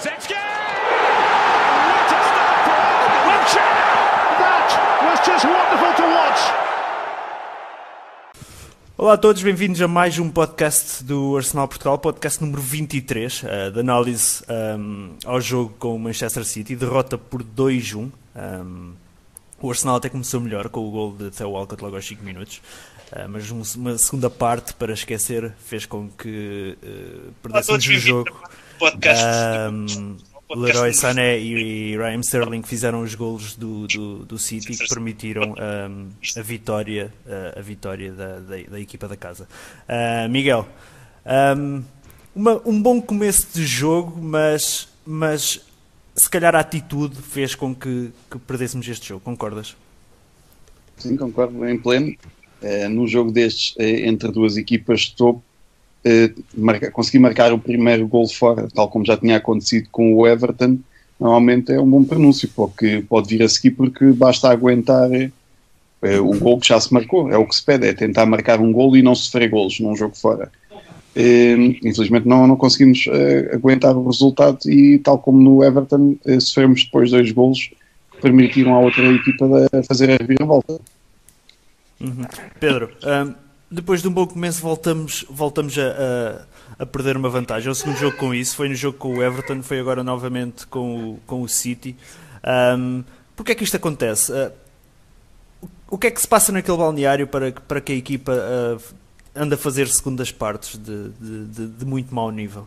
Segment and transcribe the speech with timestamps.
[0.00, 0.32] Kulusevski!
[0.32, 2.80] What a start for!
[4.38, 4.68] That
[5.04, 6.40] was just wonderful to watch.
[8.96, 13.72] Olá a todos, bem-vindos a mais um podcast do Arsenal Portugal, podcast número 23, uh,
[13.72, 14.42] de análise
[14.78, 18.10] um, ao jogo com o Manchester City, derrota por 2-1.
[18.34, 18.92] Um,
[19.60, 22.62] o Arsenal até começou melhor com o gol de Theo Walcott logo aos 5 minutos,
[23.12, 28.30] uh, mas um, uma segunda parte para esquecer fez com que uh, perdêssemos o jogo.
[28.80, 29.22] Podcast.
[29.70, 30.16] Um,
[30.56, 36.08] Leroy Sané e Raheem Sterling fizeram os golos do, do, do City que permitiram um,
[36.36, 39.46] a vitória, uh, a vitória da, da, da, equipa da casa.
[39.88, 40.66] Uh, Miguel,
[41.56, 41.82] um,
[42.34, 45.64] uma, um bom começo de jogo, mas, mas
[46.16, 49.76] se calhar a atitude fez com que, que perdêssemos este jogo, concordas?
[50.96, 52.16] Sim, concordo em pleno.
[52.60, 55.42] Uh, num jogo destes entre duas equipas de topo,
[56.02, 60.26] Uh, marca, conseguir marcar o primeiro gol fora, tal como já tinha acontecido com o
[60.26, 60.78] Everton,
[61.18, 66.38] normalmente é um bom pronúncio, porque pode vir a seguir, porque basta aguentar uh, o
[66.38, 67.30] gol que já se marcou.
[67.30, 69.94] É o que se pede, é tentar marcar um gol e não sofrer golos num
[69.94, 70.50] jogo fora.
[71.14, 73.06] Uh, infelizmente não, não conseguimos
[73.52, 77.68] aguentar o resultado e, tal como no Everton, sofremos depois dois golos
[78.12, 79.46] que permitiram à outra equipa
[79.86, 80.80] fazer a reviravolta.
[82.00, 82.24] Uhum.
[82.58, 85.82] Pedro, um depois de um bom começo voltamos, voltamos a,
[86.78, 87.68] a, a, perder uma vantagem.
[87.68, 90.66] É o segundo jogo com isso, foi no jogo com o Everton, foi agora novamente
[90.66, 91.96] com o, com o City.
[92.76, 93.04] Um,
[93.40, 94.30] Porquê é que isto acontece?
[94.30, 94.52] Uh,
[95.90, 98.82] o que é que se passa naquele balneário para, para que a equipa uh,
[99.34, 102.66] anda a fazer segundas partes de, de, de, de muito mau nível?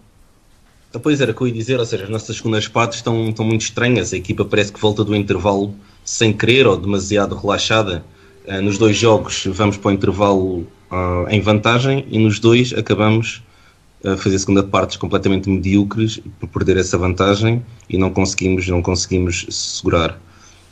[0.91, 3.29] Ah, pois era o que eu ia dizer, ou seja, as nossas segundas partes estão,
[3.29, 4.13] estão muito estranhas.
[4.13, 8.03] A equipa parece que volta do intervalo sem querer ou demasiado relaxada.
[8.47, 13.41] Uh, nos dois jogos vamos para o intervalo uh, em vantagem e nos dois acabamos
[14.05, 19.45] a fazer segunda partes completamente medíocres por perder essa vantagem e não conseguimos, não conseguimos
[19.49, 20.19] segurar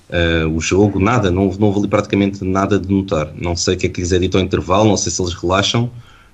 [0.10, 3.32] uh, o jogo, nada, não, não houve ali praticamente nada de notar.
[3.36, 5.34] Não sei o que é que lhes é dito ao intervalo, não sei se eles
[5.34, 5.90] relaxam,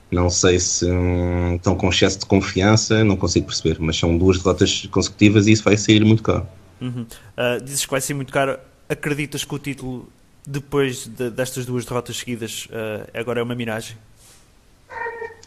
[0.09, 4.37] não sei se hum, estão com excesso de confiança, não consigo perceber, mas são duas
[4.37, 6.47] derrotas consecutivas e isso vai sair muito caro.
[6.81, 7.05] Uhum.
[7.37, 8.57] Uh, dizes que vai ser muito caro.
[8.89, 10.07] Acreditas que o título
[10.47, 13.97] depois de, destas duas derrotas seguidas, uh, agora é uma miragem?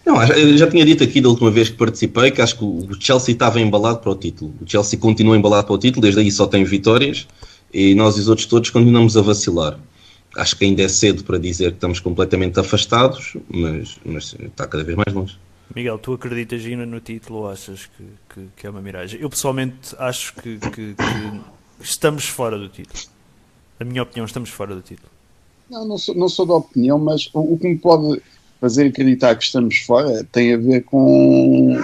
[0.04, 2.88] Não, eu já tinha dito aqui da última vez que participei que acho que o
[3.00, 4.54] Chelsea estava embalado para o título.
[4.60, 7.26] O Chelsea continua embalado para o título, desde aí só tem vitórias
[7.72, 9.78] e nós e os outros todos continuamos a vacilar.
[10.36, 14.84] Acho que ainda é cedo para dizer que estamos completamente afastados, mas, mas está cada
[14.84, 15.38] vez mais longe.
[15.74, 19.20] Miguel, tu acreditas ainda no título ou achas que, que, que é uma miragem?
[19.20, 20.96] Eu pessoalmente acho que, que
[21.80, 23.00] estamos fora do título.
[23.80, 25.08] Na minha opinião, estamos fora do título.
[25.70, 28.20] Não, não sou, não sou da opinião, mas o, o que me pode
[28.60, 31.80] fazer acreditar que estamos fora tem a ver com,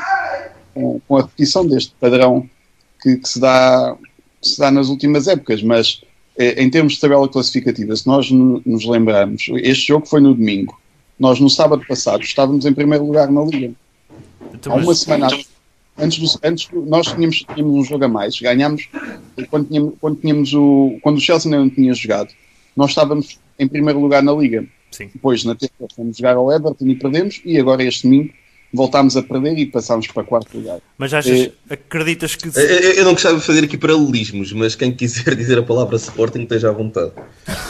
[0.74, 2.46] com, com a repetição deste padrão
[3.00, 3.96] que, que, se dá,
[4.42, 5.62] que, se dá, nas últimas épocas.
[5.62, 6.02] Mas
[6.36, 10.78] eh, em termos de tabela classificativa, se nós nos lembrarmos, este jogo foi no domingo.
[11.18, 13.72] Nós no sábado passado estávamos em primeiro lugar na Liga.
[14.52, 14.98] Então, Há uma mas...
[14.98, 15.28] semana
[15.98, 18.88] antes, do, antes nós tínhamos, tínhamos um jogo a mais, ganhámos
[19.50, 22.32] quando tínhamos, quando tínhamos o quando o Chelsea ainda não tinha jogado,
[22.76, 24.66] nós estávamos em primeiro lugar na liga.
[24.90, 25.10] Sim.
[25.12, 28.32] Depois na terça fomos jogar ao Everton e perdemos e agora este domingo
[28.72, 30.80] voltámos a perder e passámos para quarto lugar.
[30.98, 32.48] Mas achas, é, acreditas que...
[32.48, 36.42] Eu, eu, não gostava de fazer aqui paralelismos, mas quem quiser dizer a palavra Sporting
[36.42, 37.12] esteja à vontade.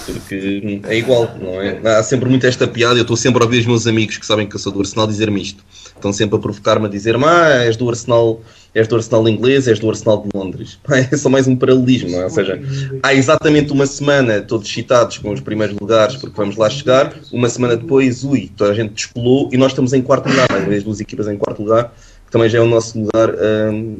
[0.06, 1.80] Porque é igual, não é?
[1.96, 4.48] Há sempre muito esta piada, eu estou sempre a ouvir os meus amigos que sabem
[4.48, 5.64] que eu sou do Arsenal dizer-me isto.
[5.94, 8.40] Estão sempre a provocar-me a dizer-me, ah, és do Arsenal
[8.76, 10.78] és do Arsenal inglês, és do Arsenal de Londres.
[11.10, 12.24] É só mais um paralelismo, não é?
[12.24, 12.60] Ou seja,
[13.02, 17.48] há exatamente uma semana todos excitados com os primeiros lugares porque vamos lá chegar, uma
[17.48, 21.00] semana depois, ui, toda a gente despolou e nós estamos em quarto lugar, as duas
[21.00, 21.94] equipas em quarto lugar,
[22.26, 23.34] que também já é o nosso lugar
[23.72, 23.98] um,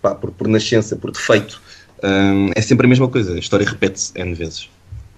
[0.00, 1.60] pá, por, por nascença, por defeito.
[2.02, 4.64] Um, é sempre a mesma coisa, a história repete-se N vezes.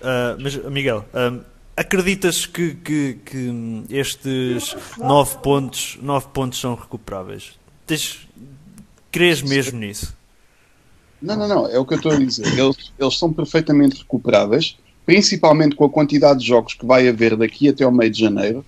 [0.01, 1.41] Uh, mas, Miguel, um,
[1.77, 7.59] acreditas que, que, que estes nove pontos, nove pontos são recuperáveis?
[7.87, 8.27] Tens,
[9.17, 10.15] Crês mesmo nisso?
[11.23, 11.67] Não, não, não.
[11.67, 12.47] É o que eu estou a dizer.
[12.49, 14.77] Eles, eles são perfeitamente recuperáveis,
[15.07, 18.63] principalmente com a quantidade de jogos que vai haver daqui até ao meio de janeiro.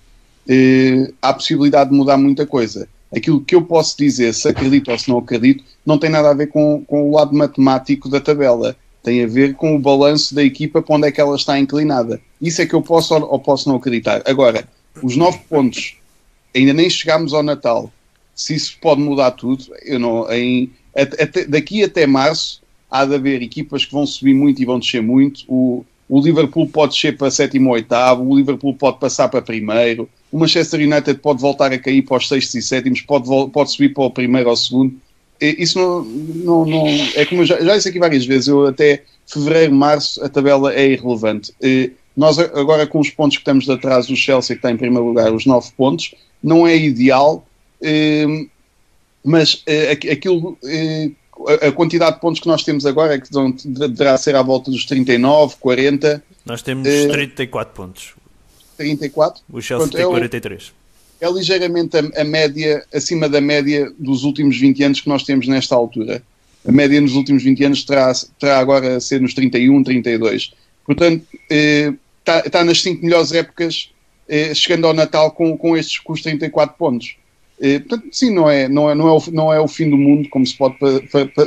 [0.47, 2.89] Eh, há a possibilidade de mudar muita coisa.
[3.15, 6.33] Aquilo que eu posso dizer, se acredito ou se não acredito, não tem nada a
[6.33, 8.75] ver com, com o lado matemático da tabela.
[9.03, 12.19] Tem a ver com o balanço da equipa para onde é que ela está inclinada.
[12.41, 14.23] Isso é que eu posso ou, ou posso não acreditar.
[14.25, 14.67] Agora,
[15.03, 15.95] os nove pontos,
[16.55, 17.93] ainda nem chegámos ao Natal
[18.39, 23.41] se isso pode mudar tudo, eu não, em, até, daqui até março há de haver
[23.41, 25.43] equipas que vão subir muito e vão descer muito.
[25.45, 30.07] O, o Liverpool pode descer para sétimo ou oitavo, o Liverpool pode passar para primeiro,
[30.31, 33.93] o Manchester United pode voltar a cair para os sextos e sétimos, pode, pode subir
[33.93, 34.95] para o primeiro ou segundo.
[35.41, 39.03] isso não, não, não é como eu já, já disse aqui várias vezes, eu até
[39.27, 41.53] fevereiro, março, a tabela é irrelevante.
[42.15, 45.05] Nós agora com os pontos que estamos de atrás do Chelsea, que está em primeiro
[45.05, 47.45] lugar, os 9 pontos, não é ideal,
[49.23, 49.63] mas
[50.11, 50.57] aquilo
[51.61, 53.29] a quantidade de pontos que nós temos agora é que
[53.65, 56.23] deverá ser à volta dos 39, 40.
[56.45, 58.13] Nós temos uh, 34 pontos.
[58.77, 59.41] 34?
[59.49, 60.73] O Chelsea Pronto, tem 43.
[61.21, 65.23] É, é ligeiramente a, a, média, acima da média dos últimos 20 anos que nós
[65.23, 66.21] temos nesta altura.
[66.67, 70.53] A média nos últimos 20 anos terá, terá agora a ser nos 31, 32.
[70.85, 73.91] Portanto, está eh, tá nas 5 melhores épocas,
[74.27, 77.15] eh, chegando ao Natal com, com estes com os 34 pontos.
[77.61, 79.97] Eh, portanto, sim, não é, não, é, não, é o, não é o fim do
[79.97, 80.77] mundo, como se pode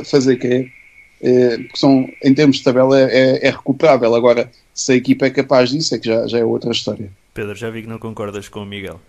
[0.05, 0.71] fazer crer,
[1.21, 4.13] eh, porque são, em termos de tabela é, é, recuperável.
[4.13, 7.09] Agora, se a equipa é capaz disso, é que já, já é outra história.
[7.33, 8.99] Pedro, já vi que não concordas com o Miguel.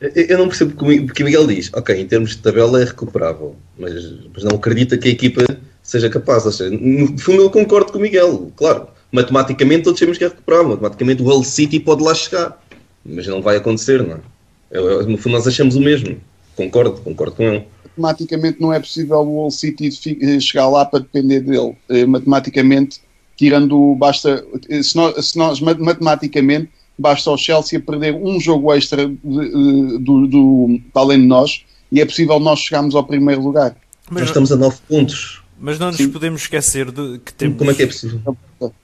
[0.00, 3.94] Eu não percebo porque o Miguel diz, ok, em termos de tabela é recuperável, mas,
[4.34, 5.42] mas não acredita que a equipa
[5.82, 6.44] seja capaz.
[6.44, 8.88] Ou seja, no fundo eu concordo com o Miguel, claro.
[9.10, 12.60] Matematicamente todos sabemos que é recuperável, matematicamente o Hull City pode lá chegar,
[13.04, 14.35] mas não vai acontecer, não é?
[14.70, 16.16] No fundo, nós achamos o mesmo.
[16.56, 17.66] Concordo, concordo com ele.
[17.96, 19.90] Matematicamente não é possível o Wall City
[20.20, 21.76] eh, chegar lá para depender dele.
[21.88, 23.00] Eh, matematicamente,
[23.36, 24.44] tirando basta.
[24.68, 30.26] Eh, se nós, se nós matematicamente basta o Chelsea perder um jogo extra do, do,
[30.26, 33.76] do, além de nós e é possível nós chegarmos ao primeiro lugar.
[34.10, 35.42] Mas nós estamos a 9 pontos.
[35.58, 36.10] Mas não nos Sim.
[36.10, 37.58] podemos esquecer de que temos.
[37.58, 38.36] Como é que é possível?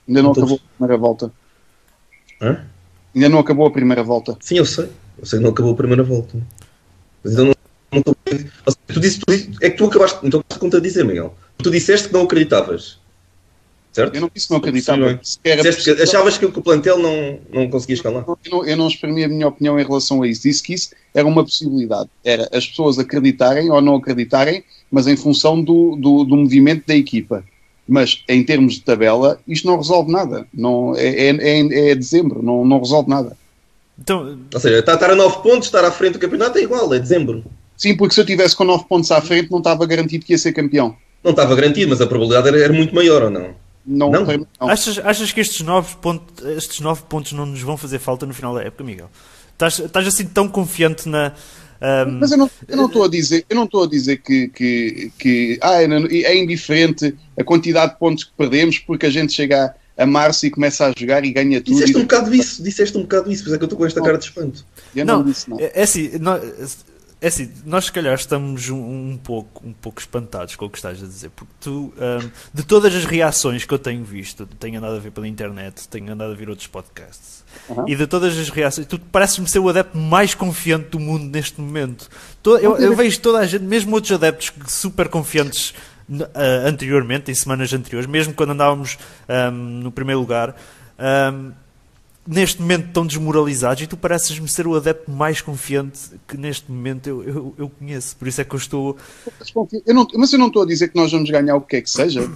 [0.09, 1.33] Ainda não acabou a primeira volta.
[2.41, 2.65] Hã?
[3.15, 4.37] Ainda não acabou a primeira volta.
[4.41, 4.89] Sim, eu sei.
[5.19, 6.37] Eu sei que não acabou a primeira volta.
[7.23, 7.55] Mas então não,
[7.93, 11.35] não tu disse, tu disse, é que tu acabaste, então estás a contradizer, Miguel.
[11.59, 13.01] Tu disseste que não acreditavas.
[13.93, 14.15] Certo?
[14.15, 15.21] Eu não disse que não acreditava.
[15.43, 15.51] Que
[16.03, 18.25] achavas que, o plantel não, não conseguia escalar?
[18.27, 20.43] Eu não, eu não exprimi a minha opinião em relação a isso.
[20.43, 22.09] Disse que isso era uma possibilidade.
[22.25, 26.97] Era as pessoas acreditarem ou não acreditarem, mas em função do, do, do movimento da
[26.97, 27.45] equipa.
[27.87, 30.47] Mas em termos de tabela, isto não resolve nada.
[30.55, 33.37] Não, é, é, é, é dezembro, não, não resolve nada.
[33.99, 34.39] Então...
[34.53, 37.45] Ou seja, estar a 9 pontos, estar à frente do campeonato é igual, é dezembro.
[37.77, 40.39] Sim, porque se eu tivesse com 9 pontos à frente, não estava garantido que ia
[40.39, 40.97] ser campeão.
[41.23, 43.55] Não estava garantido, mas a probabilidade era, era muito maior ou não?
[43.85, 44.25] Não, não?
[44.25, 44.47] não.
[44.69, 48.35] Achas, achas que estes 9, pontos, estes 9 pontos não nos vão fazer falta no
[48.35, 49.11] final da época, Miguel?
[49.53, 51.33] Estás, estás assim tão confiante na.
[51.81, 52.19] Um...
[52.21, 55.13] Mas eu não, eu não estou a dizer, eu não estou a dizer que, que,
[55.19, 59.75] que ah, é, é indiferente a quantidade de pontos que perdemos porque a gente chega
[60.03, 61.75] a março e começa a jogar e ganha tudo.
[61.75, 63.87] Disseste um bocado isso, disseste um bocado isso, por isso é que eu estou com
[63.87, 64.07] esta não.
[64.07, 64.65] cara de espanto.
[64.95, 65.59] Eu não, não disse não.
[65.59, 66.43] É, é assim, nós,
[67.23, 70.77] é assim, nós se calhar estamos um, um, pouco, um pouco espantados com o que
[70.77, 74.79] estás a dizer, porque tu, um, de todas as reações que eu tenho visto, tenho
[74.79, 77.85] andado a ver pela internet, tenho andado a ver outros podcasts, uhum.
[77.87, 81.61] e de todas as reações, tu pareces-me ser o adepto mais confiante do mundo neste
[81.61, 82.09] momento.
[82.43, 85.73] Todo, eu, eu vejo toda a gente, mesmo outros adeptos super confiantes
[86.09, 90.57] uh, anteriormente, em semanas anteriores, mesmo quando andávamos um, no primeiro lugar,
[90.99, 91.53] um,
[92.27, 97.09] neste momento estão desmoralizados e tu pareces-me ser o adepto mais confiante que neste momento
[97.09, 98.17] eu, eu, eu conheço.
[98.17, 98.97] Por isso é que eu estou.
[99.87, 101.83] Eu não, mas eu não estou a dizer que nós vamos ganhar o que é
[101.83, 102.31] que seja.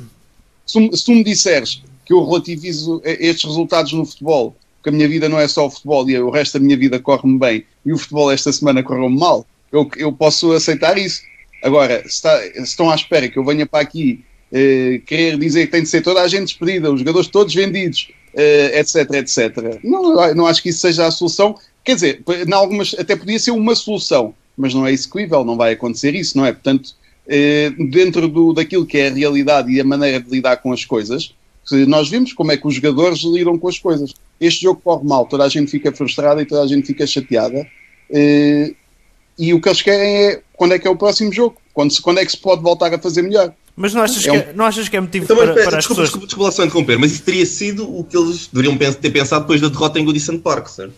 [0.67, 5.09] Se, se tu me disseres que eu relativizo estes resultados no futebol, que a minha
[5.09, 7.93] vida não é só o futebol e o resto da minha vida corre-me bem e
[7.93, 11.23] o futebol esta semana correu-me mal, eu, eu posso aceitar isso.
[11.63, 15.67] Agora, se, está, se, estão à espera que eu venha para aqui eh, querer dizer
[15.67, 19.81] que tem de ser toda a gente despedida, os jogadores todos vendidos, eh, etc, etc.
[19.83, 21.57] Não, não acho que isso seja a solução.
[21.85, 25.73] Quer dizer, em algumas, até podia ser uma solução, mas não é execuível, não vai
[25.73, 26.53] acontecer isso, não é?
[26.53, 26.95] Portanto,
[27.29, 30.85] eh, dentro do, daquilo que é a realidade e a maneira de lidar com as
[30.85, 31.35] coisas,
[31.89, 34.15] nós vimos como é que os jogadores lidam com as coisas.
[34.41, 37.67] Este jogo corre mal, toda a gente fica frustrada e toda a gente fica chateada.
[38.11, 38.73] Eh,
[39.39, 42.01] e o que eles querem é quando é que é o próximo jogo, quando, se,
[42.01, 43.53] quando é que se pode voltar a fazer melhor.
[43.75, 44.41] Mas não achas, é um...
[44.41, 46.09] que, é, não achas que é motivo então, para, para desculpa, as pessoas...
[46.09, 49.61] Desculpa, desculpa só interromper, mas isso teria sido o que eles deveriam ter pensado depois
[49.61, 50.95] da derrota em Goodison Park, certo?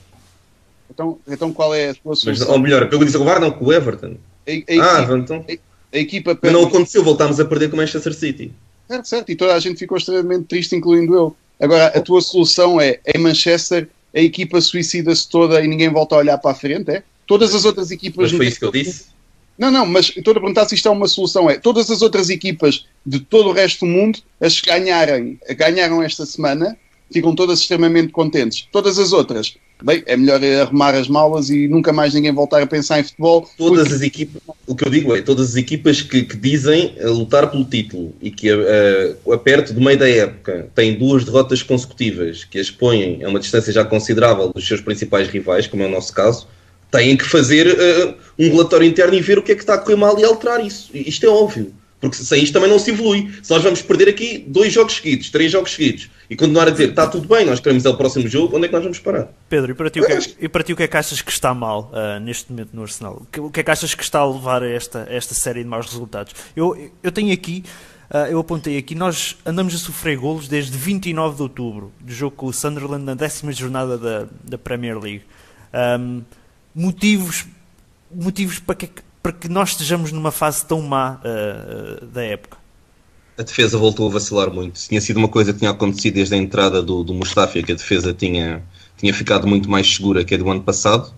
[0.89, 2.47] Então, então qual é a sua solução?
[2.47, 4.17] Mas, ou melhor, pelo Goodison Park não, com o Everton.
[4.47, 5.45] A, a, ah, equipa, então...
[5.49, 6.55] A, a equipa perde...
[6.55, 8.53] Mas não aconteceu, voltámos a perder com o Manchester City.
[8.87, 11.37] Certo, certo, e toda a gente ficou extremamente triste, incluindo eu.
[11.61, 16.19] Agora, a tua solução é, em Manchester, a equipa suicida-se toda e ninguém volta a
[16.19, 17.03] olhar para a frente, é?
[17.29, 18.33] Todas as outras equipas.
[18.33, 19.05] Mas foi isso que eu disse?
[19.59, 21.51] Não, não, mas estou a perguntar se isto é uma solução.
[21.51, 26.03] É todas as outras equipas de todo o resto do mundo, as que ganharem, ganharam
[26.03, 26.77] esta semana,
[27.13, 28.69] ficam todas extremamente contentes.
[28.71, 32.67] Todas as outras, bem, é melhor arrumar as malas e nunca mais ninguém voltar a
[32.67, 33.49] pensar em futebol.
[33.59, 33.95] Todas porque...
[33.95, 37.65] as equipas, o que eu digo é, todas as equipas que, que dizem lutar pelo
[37.65, 42.59] título e que uh, a perto do meio da época têm duas derrotas consecutivas que
[42.59, 46.13] as põem a uma distância já considerável dos seus principais rivais, como é o nosso
[46.13, 46.47] caso,
[46.91, 49.79] têm que fazer uh, um relatório interno e ver o que é que está a
[49.79, 50.91] correr mal e alterar isso.
[50.95, 51.73] Isto é óbvio.
[52.01, 53.29] Porque sem isto também não se evolui.
[53.43, 56.91] Se nós vamos perder aqui dois jogos seguidos, três jogos seguidos, e continuar a dizer
[56.91, 59.29] está tudo bem, nós queremos ir ao próximo jogo, onde é que nós vamos parar?
[59.49, 61.21] Pedro, e para ti, o que é, e para ti, o que, é que achas
[61.21, 63.27] que está mal uh, neste momento no Arsenal?
[63.37, 65.69] O que é que achas que está a levar a esta, a esta série de
[65.69, 66.35] maus resultados?
[66.55, 67.65] Eu, eu tenho aqui,
[68.11, 72.37] uh, eu apontei aqui, nós andamos a sofrer golos desde 29 de outubro, do jogo
[72.37, 75.25] com o Sunderland na décima jornada da, da Premier League.
[75.75, 76.23] Um,
[76.79, 77.45] motivos,
[78.15, 78.89] motivos para que
[79.21, 82.57] para que nós estejamos numa fase tão má uh, da época?
[83.37, 84.81] A defesa voltou a vacilar muito.
[84.81, 87.75] Tinha sido uma coisa que tinha acontecido desde a entrada do, do Mustafa, que a
[87.75, 88.63] defesa tinha,
[88.97, 91.13] tinha ficado muito mais segura que a do ano passado,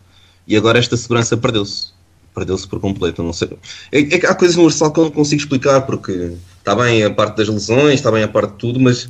[0.47, 1.93] e agora esta segurança perdeu-se.
[2.35, 3.23] Perdeu-se por completo.
[3.23, 3.51] Não sei.
[3.93, 7.11] É, é, há coisas no Arsenal que eu não consigo explicar, porque está bem a
[7.11, 9.09] parte das lesões, está bem a parte de tudo, mas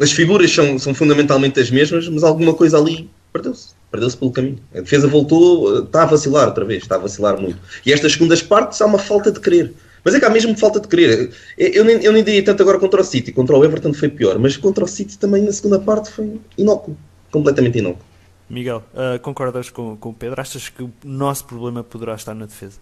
[0.00, 4.58] as figuras são, são fundamentalmente as mesmas, mas alguma coisa ali perdeu-se perdeu-se pelo caminho.
[4.74, 7.58] A defesa voltou, está a vacilar outra vez, está a vacilar muito.
[7.84, 9.72] E estas segundas partes há uma falta de querer.
[10.04, 11.32] Mas é que há mesmo falta de querer.
[11.56, 14.38] Eu nem, eu nem diria tanto agora contra o City, contra o Everton foi pior,
[14.38, 16.96] mas contra o City também na segunda parte foi inócuo,
[17.32, 18.04] completamente inócuo.
[18.48, 20.40] Miguel, uh, concordas com, com o Pedro?
[20.40, 22.78] Achas que o nosso problema poderá estar na defesa?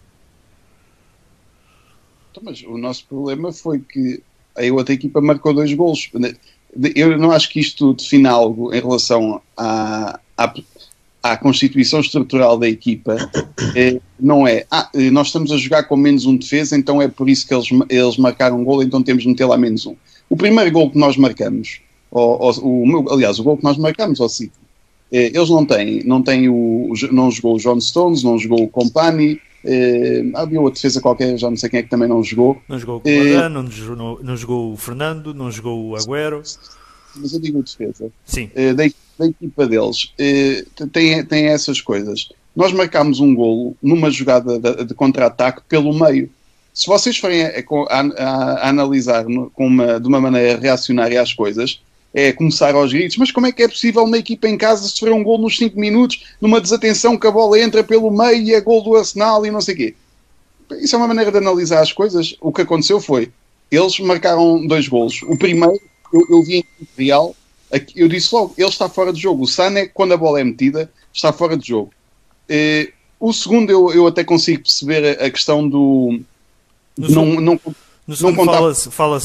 [2.29, 4.21] Então, mas o nosso problema foi que
[4.55, 6.11] a outra equipa marcou dois gols.
[6.95, 10.53] Eu não acho que isto defina algo em relação à, à,
[11.25, 13.17] à constituição estrutural da equipa
[13.75, 17.07] é, não é, ah, eh, nós estamos a jogar com menos um defesa, então é
[17.07, 19.95] por isso que eles, eles marcaram um gol, então temos de meter lá menos um.
[20.29, 24.21] O primeiro gol que nós marcamos, ou, ou, o, aliás, o gol que nós marcamos
[24.21, 24.53] ao City,
[25.11, 28.69] é, eles não têm, não têm o, não jogou o John Stones, não jogou o
[28.69, 32.61] Company, é, havia outra defesa qualquer, já não sei quem é que também não jogou.
[32.69, 36.43] Não jogou o não, não, não jogou o Fernando, não jogou o Agüero.
[37.15, 38.11] Mas eu digo defesa.
[38.25, 38.51] Sim.
[38.75, 38.83] Da,
[39.17, 42.29] da equipa deles eh, tem, tem essas coisas.
[42.55, 46.29] Nós marcámos um golo numa jogada de, de contra-ataque pelo meio.
[46.73, 47.51] Se vocês forem a,
[47.89, 51.81] a, a analisar com uma, de uma maneira reacionária as coisas,
[52.13, 55.13] é começar aos gritos, mas como é que é possível uma equipa em casa sofrer
[55.13, 58.61] um gol nos 5 minutos, numa desatenção que a bola entra pelo meio e é
[58.61, 59.95] gol do Arsenal e não sei o quê?
[60.79, 62.35] Isso é uma maneira de analisar as coisas.
[62.39, 63.31] O que aconteceu foi,
[63.69, 65.21] eles marcaram dois golos.
[65.23, 65.79] O primeiro,
[66.13, 66.65] eu, eu vi em
[66.97, 67.35] real,
[67.95, 69.43] eu disse logo, ele está fora de jogo.
[69.43, 71.91] O Sané, quando a bola é metida, está fora de jogo.
[72.47, 76.19] Eh, o segundo, eu, eu até consigo perceber a, questão do.
[76.97, 77.59] No não, segundo, não,
[78.07, 79.19] no segundo fala-se fala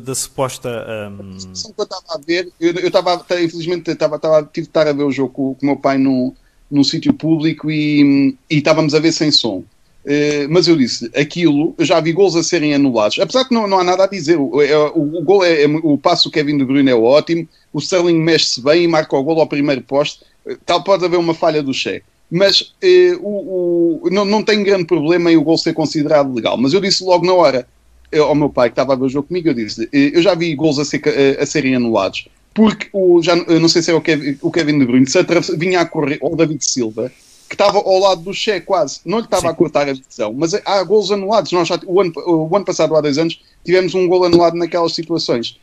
[0.00, 0.68] da suposta.
[0.68, 1.36] Um...
[1.36, 4.92] A que eu estava a ver, eu estava, infelizmente, estava, estava, tive de estar a
[4.92, 6.34] ver o jogo com, com o meu pai num,
[6.70, 9.62] num sítio público e, e estávamos a ver sem som.
[10.04, 13.66] Uh, mas eu disse, aquilo, eu já vi gols a serem anulados, apesar que não,
[13.66, 16.30] não há nada a dizer, o, é, o, o gol é, é, o passo do
[16.30, 19.80] Kevin De Bruyne é ótimo, o Sterling mexe-se bem e marca o gol ao primeiro
[19.80, 20.20] poste,
[20.66, 24.84] tal pode haver uma falha do Che, mas uh, o, o, não, não tem grande
[24.84, 27.66] problema em o gol ser considerado legal, mas eu disse logo na hora
[28.12, 30.34] eu, ao meu pai que estava a ver o jogo comigo, eu disse, eu já
[30.34, 31.00] vi gols a, ser,
[31.40, 34.84] a serem anulados, porque o, já, não sei se é o Kevin, o Kevin De
[34.84, 35.18] Bruyne, se
[35.56, 37.10] vinha a correr, ou o David Silva,
[37.54, 39.00] que estava ao lado do Che quase.
[39.04, 41.52] Não lhe estava a cortar a visão, mas há golos anulados.
[41.52, 44.94] Nós já, o, ano, o ano passado, há dois anos, tivemos um gol anulado naquelas
[44.94, 45.58] situações.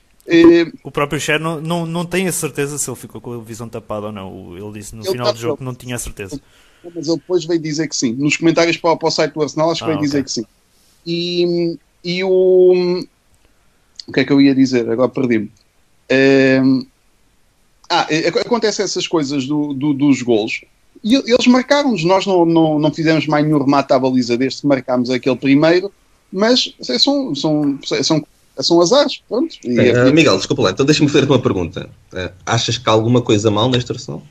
[0.83, 3.67] O próprio Che não, não, não tem a certeza se ele ficou com a visão
[3.67, 4.57] tapada ou não.
[4.57, 6.39] Ele disse no ele final tá do jogo que não tinha a certeza.
[6.83, 8.13] Mas ele depois veio dizer que sim.
[8.13, 10.07] Nos comentários para, para o site do Arsenal, acho que ah, veio okay.
[10.07, 10.45] dizer que sim.
[11.05, 13.03] E, e o.
[14.07, 14.89] O que é que eu ia dizer?
[14.89, 15.51] Agora perdi-me.
[17.89, 18.07] ah,
[18.45, 20.61] acontecem essas coisas do, do, dos golos
[21.03, 24.67] e eles marcaram-nos, nós não, não, não fizemos mais nenhum remate à baliza desde que
[24.67, 25.91] marcámos aquele primeiro,
[26.31, 28.23] mas são, são, são,
[28.59, 29.21] são azares.
[29.27, 29.55] Pronto.
[29.65, 31.89] É, uh, Miguel, desculpa lá, então deixa-me fazer-te uma pergunta.
[32.13, 34.21] Uh, achas que há alguma coisa mal nesta versão?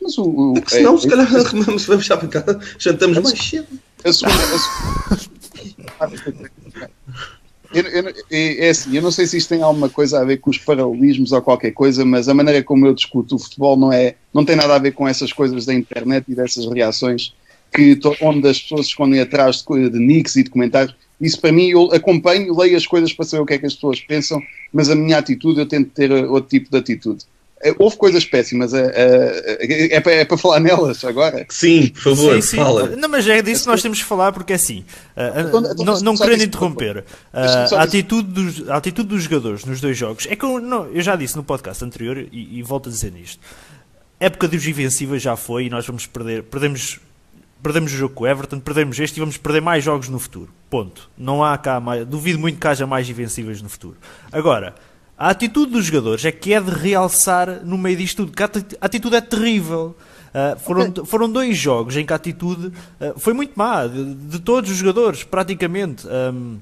[0.00, 3.18] Mas o, o, é se não, é, se calhar vamos, vamos já para casa, jantamos
[3.18, 3.66] mais cedo.
[4.04, 4.38] A segunda,
[5.98, 6.50] a segunda...
[7.76, 10.48] Eu, eu, é assim, eu não sei se isto tem alguma coisa a ver com
[10.48, 14.14] os paralelismos ou qualquer coisa, mas a maneira como eu discuto o futebol não, é,
[14.32, 17.34] não tem nada a ver com essas coisas da internet e dessas reações
[17.70, 20.96] que, onde as pessoas se escondem atrás de, de nicks e de comentários.
[21.20, 23.74] Isso para mim, eu acompanho, leio as coisas para saber o que é que as
[23.74, 24.40] pessoas pensam,
[24.72, 27.24] mas a minha atitude, eu tento ter outro tipo de atitude.
[27.62, 31.46] É, houve coisas péssimas, é, é, é, para, é para falar nelas agora?
[31.48, 32.56] Sim, por favor, sim, sim.
[32.56, 32.86] fala.
[32.96, 34.84] Não, mas é disso que nós temos que falar, porque é assim,
[35.16, 39.80] uh, então, não, não querendo interromper, uh, a, atitude dos, a atitude dos jogadores nos
[39.80, 42.90] dois jogos, é que eu, não, eu já disse no podcast anterior e, e volto
[42.90, 43.40] a dizer nisto,
[44.20, 47.00] época dos invencíveis já foi e nós vamos perder, perdemos,
[47.62, 50.50] perdemos o jogo com o Everton, perdemos este e vamos perder mais jogos no futuro,
[50.68, 51.08] ponto.
[51.16, 53.96] Não há cá mais, duvido muito que haja mais invencíveis no futuro.
[54.30, 54.74] Agora,
[55.18, 58.50] a atitude dos jogadores é que é de realçar no meio disto tudo, que a
[58.80, 59.96] atitude é terrível.
[60.26, 64.38] Uh, foram, foram dois jogos em que a atitude uh, foi muito má, de, de,
[64.38, 66.06] todos os jogadores, praticamente.
[66.06, 66.58] Um,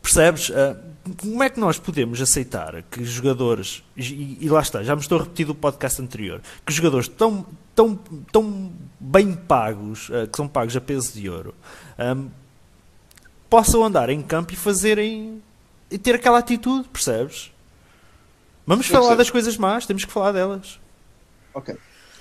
[0.00, 0.50] percebes?
[0.50, 0.76] Uh,
[1.20, 5.18] como é que nós podemos aceitar que jogadores, e, e, lá está, já me estou
[5.18, 7.98] a repetir do podcast anterior, que jogadores tão, tão,
[8.30, 8.70] tão
[9.00, 11.52] bem pagos, que são pagos a peso de ouro,
[11.98, 12.28] um,
[13.50, 15.42] possam andar em campo e fazerem.
[15.90, 17.50] e ter aquela atitude, percebes?
[18.66, 20.78] Vamos falar das coisas más, temos que falar delas.
[21.54, 21.74] Ok.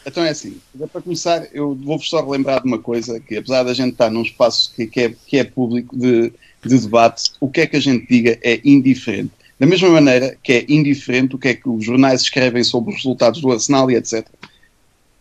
[0.05, 0.59] Então é assim,
[0.91, 4.23] para começar, eu vou-vos só relembrar de uma coisa, que apesar da gente estar num
[4.23, 6.33] espaço que, que, é, que é público de,
[6.63, 9.31] de debate, o que é que a gente diga é indiferente.
[9.59, 12.97] Da mesma maneira que é indiferente o que é que os jornais escrevem sobre os
[12.97, 14.27] resultados do Arsenal e etc.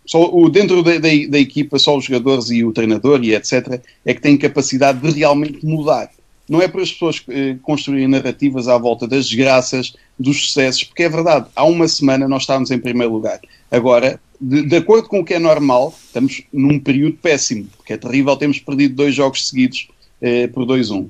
[0.06, 3.82] Só o, dentro da, da, da equipa, só os jogadores e o treinador e etc.
[4.04, 6.10] é que têm capacidade de realmente mudar
[6.50, 11.04] não é para as pessoas eh, construírem narrativas à volta das desgraças, dos sucessos, porque
[11.04, 13.40] é verdade, há uma semana nós estávamos em primeiro lugar.
[13.70, 17.96] Agora, de, de, acordo com o que é normal, estamos num período péssimo, porque é
[17.96, 19.86] terrível termos perdido dois jogos seguidos
[20.20, 21.06] eh, por 2-1.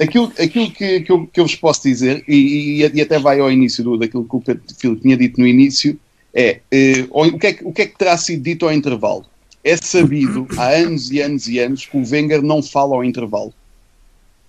[0.00, 3.40] Aquilo, aquilo que, que, eu, que eu vos posso dizer, e, e, e até vai
[3.40, 5.98] ao início do, daquilo que o Pedro tinha dito no início,
[6.32, 9.24] é, eh, o, que é o que é que terá sido dito ao intervalo?
[9.64, 13.52] É sabido há anos e anos e anos que o Wenger não fala ao intervalo.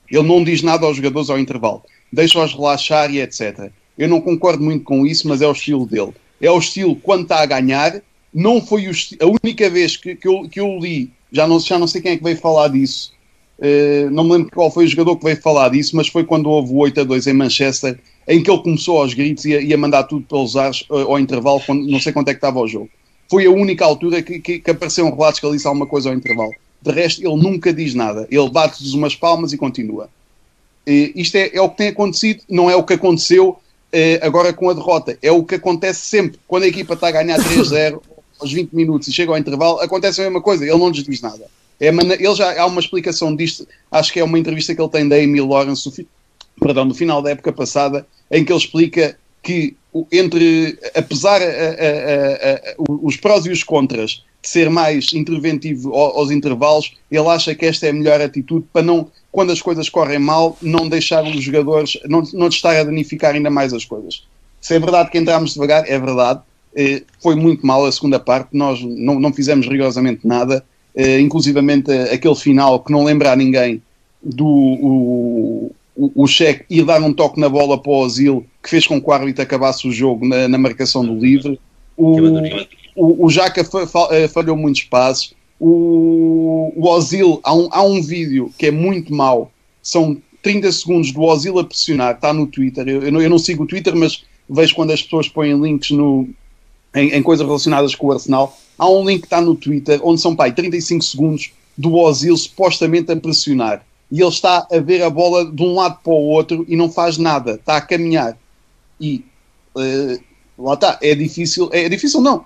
[0.10, 1.84] Ele não diz nada aos jogadores ao intervalo.
[2.12, 3.72] Deixa-os relaxar e etc.
[3.98, 6.14] Eu não concordo muito com isso, mas é o estilo dele.
[6.42, 8.02] É o estilo quando está a ganhar.
[8.34, 11.88] Não foi a única vez que, que, eu, que eu li, já não, já não
[11.88, 13.14] sei quem é que veio falar disso,
[13.60, 16.50] uh, não me lembro qual foi o jogador que veio falar disso, mas foi quando
[16.50, 17.98] houve o 8 a 2 em Manchester,
[18.28, 20.96] em que ele começou aos gritos e a, e a mandar tudo pelos ares uh,
[20.96, 22.90] ao intervalo, quando, não sei quanto é que estava o jogo.
[23.30, 26.10] Foi a única altura que, que, que apareceu um relato que ele disse alguma coisa
[26.10, 26.52] ao intervalo.
[26.86, 28.28] De resto, ele nunca diz nada.
[28.30, 30.08] Ele bate-lhes umas palmas e continua.
[30.86, 33.58] E isto é, é, o que tem acontecido, não é o que aconteceu
[33.92, 35.18] eh, agora com a derrota.
[35.20, 36.40] É o que acontece sempre.
[36.48, 38.00] Quando a equipa está a ganhar 3-0
[38.40, 40.64] aos 20 minutos e chega ao intervalo, acontece a mesma coisa.
[40.64, 41.48] Ele não lhes diz nada.
[41.80, 45.10] É, ele já há uma explicação disto, acho que é uma entrevista que ele tem
[45.10, 46.08] da Amy Lawrence,
[46.62, 49.76] perdão, no final da época passada, em que ele explica que
[50.12, 56.94] entre, apesar a, a, a, os prós e os contras ser mais interventivo aos intervalos,
[57.10, 60.58] ele acha que esta é a melhor atitude para não, quando as coisas correm mal,
[60.62, 64.24] não deixar os jogadores, não, não estar a danificar ainda mais as coisas.
[64.62, 66.42] Se é verdade que entramos devagar, é verdade.
[66.76, 71.92] Eh, foi muito mal a segunda parte, nós não, não fizemos rigorosamente nada, eh, inclusivamente
[71.92, 73.82] aquele final que não lembra a ninguém
[74.24, 78.70] do o, o, o cheque ir dar um toque na bola para o Osil que
[78.70, 81.60] fez com que o árbitro acabasse o jogo na, na marcação do livre.
[81.96, 82.18] O,
[82.96, 83.62] o, o Jaca
[84.12, 85.34] eh, falhou muitos passos.
[85.60, 91.12] O, o Ozil, há um, há um vídeo que é muito mau, são 30 segundos
[91.12, 92.88] do Ozil a pressionar, está no Twitter.
[92.88, 95.92] Eu, eu, não, eu não sigo o Twitter, mas vejo quando as pessoas põem links
[95.92, 96.28] no,
[96.94, 98.58] em, em, coisas relacionadas com o Arsenal.
[98.78, 103.12] Há um link que está no Twitter, onde são pai, 35 segundos do Ozil supostamente
[103.12, 103.86] a pressionar.
[104.12, 106.92] E ele está a ver a bola de um lado para o outro e não
[106.92, 108.38] faz nada, está a caminhar.
[109.00, 109.26] E
[109.76, 110.24] uh,
[110.64, 112.42] lá está, é difícil, é difícil não, é,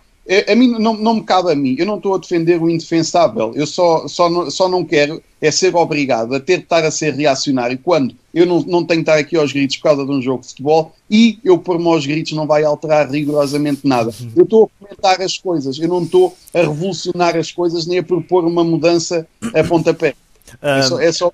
[0.48, 3.52] a mim não, não me cabe a mim, eu não estou a defender o indefensável,
[3.56, 6.92] eu só, só, não, só não quero é ser obrigado a ter de estar a
[6.92, 10.12] ser reacionário quando eu não, não tenho de estar aqui aos gritos por causa de
[10.12, 14.14] um jogo de futebol e eu pôr-me aos gritos não vai alterar rigorosamente nada.
[14.20, 14.32] Uhum.
[14.36, 18.04] Eu estou a comentar as coisas, eu não estou a revolucionar as coisas nem a
[18.04, 20.14] propor uma mudança a pontapé.
[20.62, 21.34] É só, é só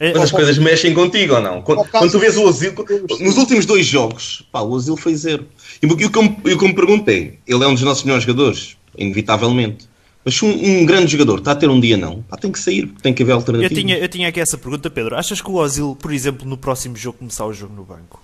[0.00, 1.60] é, Mas as coisas mexem contigo ou não?
[1.60, 2.72] Quando, quando tu vês o Ozil,
[3.20, 5.46] nos últimos dois jogos, pá, o Ozil foi zero.
[5.82, 8.76] E o que eu, eu, me pergunto é: ele é um dos nossos melhores jogadores,
[8.96, 9.88] inevitavelmente.
[10.24, 12.86] Mas um, um, grande jogador está a ter um dia não, pá, tem que sair,
[12.86, 13.72] porque tem que haver alternativa.
[13.72, 15.16] Eu tinha, eu tinha aqui essa pergunta, Pedro.
[15.16, 18.22] Achas que o Ozil, por exemplo, no próximo jogo começar o jogo no banco?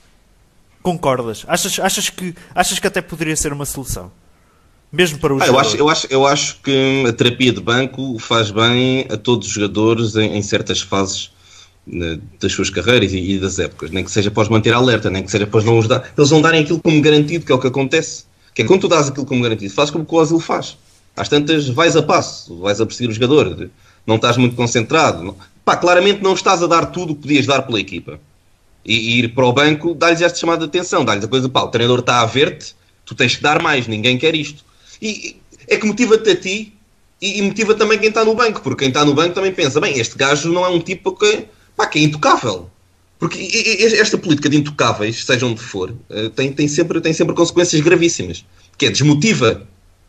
[0.82, 1.44] Concordas?
[1.48, 4.12] Achas, achas, que, achas que até poderia ser uma solução?
[4.92, 8.18] Mesmo para os ah, eu, acho, eu, acho, eu acho que a terapia de banco
[8.18, 11.30] faz bem a todos os jogadores em, em certas fases
[11.86, 15.30] das suas carreiras e, das épocas, nem que seja para os manter alerta, nem que
[15.30, 17.66] seja para não os dar, eles não darem aquilo como garantido, que é o que
[17.66, 18.24] acontece.
[18.54, 20.78] Que é quando tu dás aquilo como garantido, fazes como o Ozil faz.
[21.16, 23.70] Às tantas, vais a passo, vais a perseguir o jogador,
[24.06, 25.22] não estás muito concentrado.
[25.22, 25.36] Não.
[25.64, 28.18] Pá, claramente não estás a dar tudo o que podias dar pela equipa.
[28.84, 31.62] E, e ir para o banco, dá-lhes esta chamada de atenção, dá-lhes a coisa, pá,
[31.62, 34.64] o treinador está a ver-te, tu tens que dar mais, ninguém quer isto.
[35.00, 35.36] E
[35.68, 36.74] é que motiva-te a ti
[37.20, 39.80] e, e motiva também quem está no banco, porque quem está no banco também pensa,
[39.80, 42.70] bem, este gajo não é um tipo que pá, que é intocável.
[43.18, 43.38] Porque
[43.98, 48.44] esta política de intocáveis, seja onde for, eh, tem, tem, sempre, tem sempre consequências gravíssimas.
[48.76, 49.66] Que é desmotiva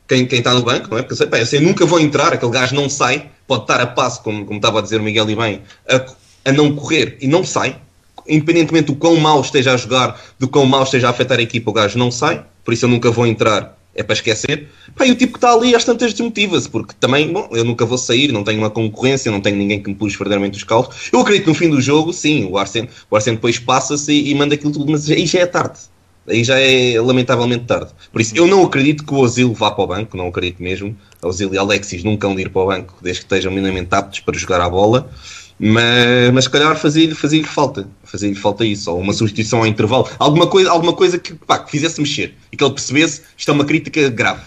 [0.08, 1.02] quem, quem está no banco, não é?
[1.02, 4.22] Porque sei, pá, eu nunca vou entrar, aquele gajo não sai, pode estar a passo,
[4.22, 7.44] como, como estava a dizer o Miguel e bem, a, a não correr e não
[7.44, 7.80] sai.
[8.28, 11.70] Independentemente do quão mal esteja a jogar, do quão mal esteja a afetar a equipa,
[11.70, 12.44] o gajo não sai.
[12.64, 14.68] Por isso eu nunca vou entrar é para esquecer.
[14.96, 17.86] Pá, e o tipo que está ali às tantas desmotiva-se, porque também, bom, eu nunca
[17.86, 21.10] vou sair, não tenho uma concorrência, não tenho ninguém que me puxe verdadeiramente os calços.
[21.12, 24.32] Eu acredito que no fim do jogo, sim, o Arsene, o Arsene depois passa-se e,
[24.32, 25.80] e manda aquilo tudo, mas aí já é tarde.
[26.28, 27.92] Aí já é lamentavelmente tarde.
[28.12, 30.98] Por isso, eu não acredito que o Ozil vá para o banco, não acredito mesmo.
[31.22, 34.38] Ozil e Alexis nunca vão ir para o banco, desde que estejam minimamente aptos para
[34.38, 35.10] jogar a bola.
[35.58, 37.88] Mas, mas se calhar fazia-lhe fazia falta.
[38.04, 40.10] Fazia-lhe falta isso, ou uma substituição ao intervalo.
[40.20, 43.54] Alguma coisa, alguma coisa que, pá, que fizesse mexer e que ele percebesse isto é
[43.54, 44.44] uma crítica grave.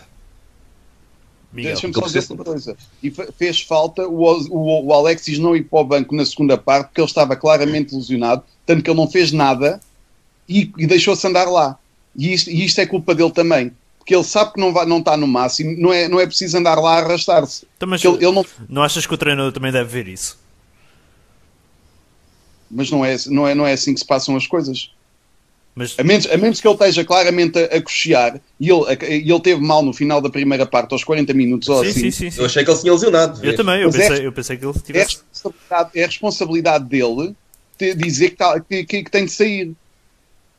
[1.51, 1.73] Miguel.
[1.73, 2.77] Deixa-me só dizer uma coisa.
[3.03, 6.59] E fe- fez falta o, o, o Alexis não ir para o banco na segunda
[6.59, 9.81] parte, porque ele estava claramente lesionado, tanto que ele não fez nada
[10.47, 11.79] e, e deixou-se andar lá.
[12.15, 13.73] E isto, e isto é culpa dele também.
[13.99, 16.59] Porque ele sabe que não, vai, não está no máximo, não é, não é preciso
[16.59, 17.67] andar lá a arrastar-se.
[17.77, 20.39] Então, mas Ele, ele não, não achas que o treinador também deve ver isso?
[22.71, 24.91] Mas não é, não, é, não é assim que se passam as coisas.
[25.75, 29.05] Mas, A menos, a menos que ele esteja claramente a, a cochear e ele, a-
[29.09, 32.01] e ele teve mal no final da primeira parte, aos 40 minutos ou sim, assim.
[32.01, 32.41] sim, sim, sim.
[32.41, 33.45] Eu achei que ele se tinha lesionado.
[33.47, 35.19] Eu também, eu é- pensei, eu pensei que ele é, tivesse.
[35.33, 37.35] responsabilidade, é responsabilidade dele
[37.79, 39.73] de dizer que, tá- que- que- que tem de sair.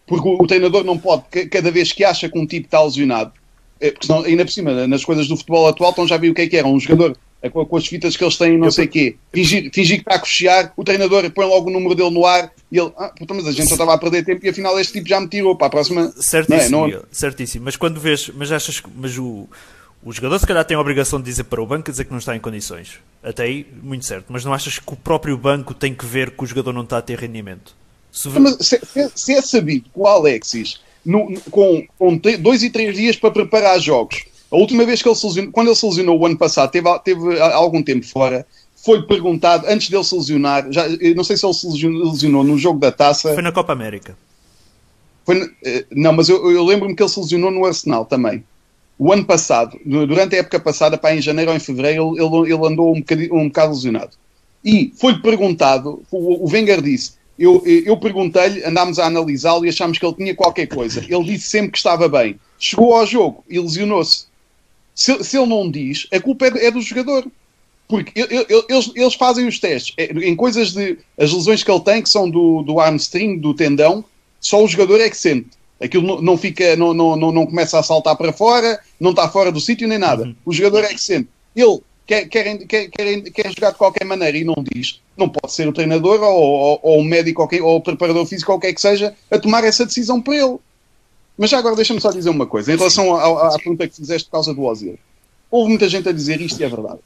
[0.08, 2.82] Porque o, o treinador não pode, ca- cada vez que acha que um tipo está
[2.82, 3.34] lesionado,
[3.82, 6.36] é, porque senão, ainda por cima, nas coisas do futebol atual, então já viu o
[6.36, 6.66] que é que era.
[6.68, 7.16] Um jogador é,
[7.50, 10.02] com, com as fitas que eles têm, não Eu- sei o quê, fingir, fingir que
[10.02, 13.10] está a cochear, o treinador põe logo o número dele no ar e ele, ah,
[13.18, 15.28] puta, mas a gente só estava a perder tempo e afinal este tipo já me
[15.28, 16.12] tirou para a próxima.
[16.20, 16.92] Certíssimo, Não é?
[16.96, 17.66] Não- certíssimo.
[17.66, 19.48] Mas quando vês, mas achas que mas o,
[20.04, 22.20] o jogador se calhar tem a obrigação de dizer para o banco dizer que não
[22.20, 23.00] está em condições.
[23.24, 24.26] Até aí, muito certo.
[24.30, 26.98] Mas não achas que o próprio banco tem que ver que o jogador não está
[26.98, 27.74] a ter rendimento?
[28.12, 28.28] Se,
[28.60, 33.30] se, se- é sabido que o Alexis, no- com, com dois e três dias para
[33.32, 36.38] preparar jogos, a última vez que ele se lesionou, quando ele se lesionou o ano
[36.38, 41.24] passado, teve, teve há algum tempo fora, foi-lhe perguntado, antes dele se lesionar, já, não
[41.24, 43.34] sei se ele se lesionou, no jogo da taça.
[43.34, 44.18] foi na Copa América.
[45.26, 48.44] Foi- eh, não, mas eu, eu lembro-me que ele se lesionou no Arsenal também.
[48.98, 52.68] O ano passado, durante a época passada, para em janeiro ou em fevereiro, ele, ele,
[52.68, 54.12] andou um bocado, um bocado lesionado.
[54.66, 59.98] E foi-lhe perguntado, o, o Wenger disse, eu, eu perguntei-lhe, andámos a analisá-lo e achámos
[59.98, 61.06] que ele tinha qualquer coisa.
[61.08, 62.38] Ele disse sempre que estava bem.
[62.58, 64.29] Chegou ao jogo e lesionou-se.
[65.00, 67.26] Se, se ele não diz, a culpa é, é do jogador.
[67.88, 69.94] Porque eu- eu- eles, eles fazem os testes.
[69.98, 70.98] É, Em coisas de.
[71.18, 74.04] As lesões que ele tem, que são do, do hamstring, do tendão,
[74.42, 75.52] só o jogador é que sente.
[75.82, 79.30] Aquilo não, não fica, não, não, não, não começa a saltar para fora, não está
[79.30, 80.36] fora do sítio nem nada.
[80.46, 81.30] O jogador é que sente.
[81.56, 85.00] Ele quer, quer, quer, quer, quer jogar de qualquer maneira e não diz.
[85.16, 88.52] Não pode ser o treinador ou, ou, ou o médico ou, ou o preparador físico
[88.52, 90.58] ou quem é que seja a tomar essa decisão por ele.
[91.40, 94.28] Mas já agora deixa-me só dizer uma coisa, em relação à, à pergunta que fizeste
[94.28, 95.00] por causa do Ozil.
[95.50, 97.00] Houve muita gente a dizer isto e é verdade.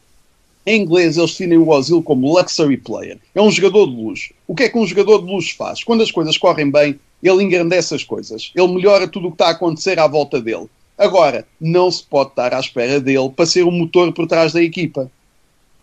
[0.65, 3.19] Em inglês, eles definem o Ozil como luxury player.
[3.35, 4.33] É um jogador de luxo.
[4.47, 5.83] O que é que um jogador de luxo faz?
[5.83, 8.51] Quando as coisas correm bem, ele engrandece as coisas.
[8.55, 10.67] Ele melhora tudo o que está a acontecer à volta dele.
[10.97, 14.63] Agora, não se pode estar à espera dele para ser o motor por trás da
[14.63, 15.11] equipa.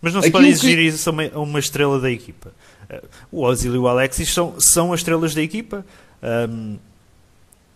[0.01, 2.51] Mas não se Aquilo pode exigir que- isso a uma, estrela da equipa.
[2.89, 5.85] Eh, O Ozil e o Alexis são, são as estrelas da equipa.
[6.23, 6.75] Ahm,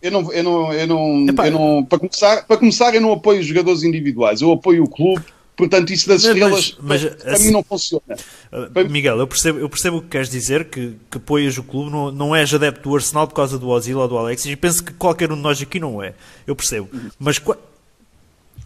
[0.01, 1.47] Eu não, eu não, eu não, Epá.
[1.47, 4.89] eu não para, começar, para começar, eu não apoio os jogadores individuais, eu apoio o
[4.89, 5.23] clube.
[5.57, 8.03] Portanto, isso das estrelas mas- para, mas, para assim- mim não funciona.
[8.73, 11.89] Para- Miguel, eu percebo, eu percebo o que queres dizer, que, que apoias o clube,
[11.89, 14.83] não, não és adepto do Arsenal por causa do Ozil ou do Alexis, e penso
[14.83, 16.13] que qualquer um de nós aqui não é.
[16.45, 16.89] Eu percebo.
[17.17, 17.39] Mas,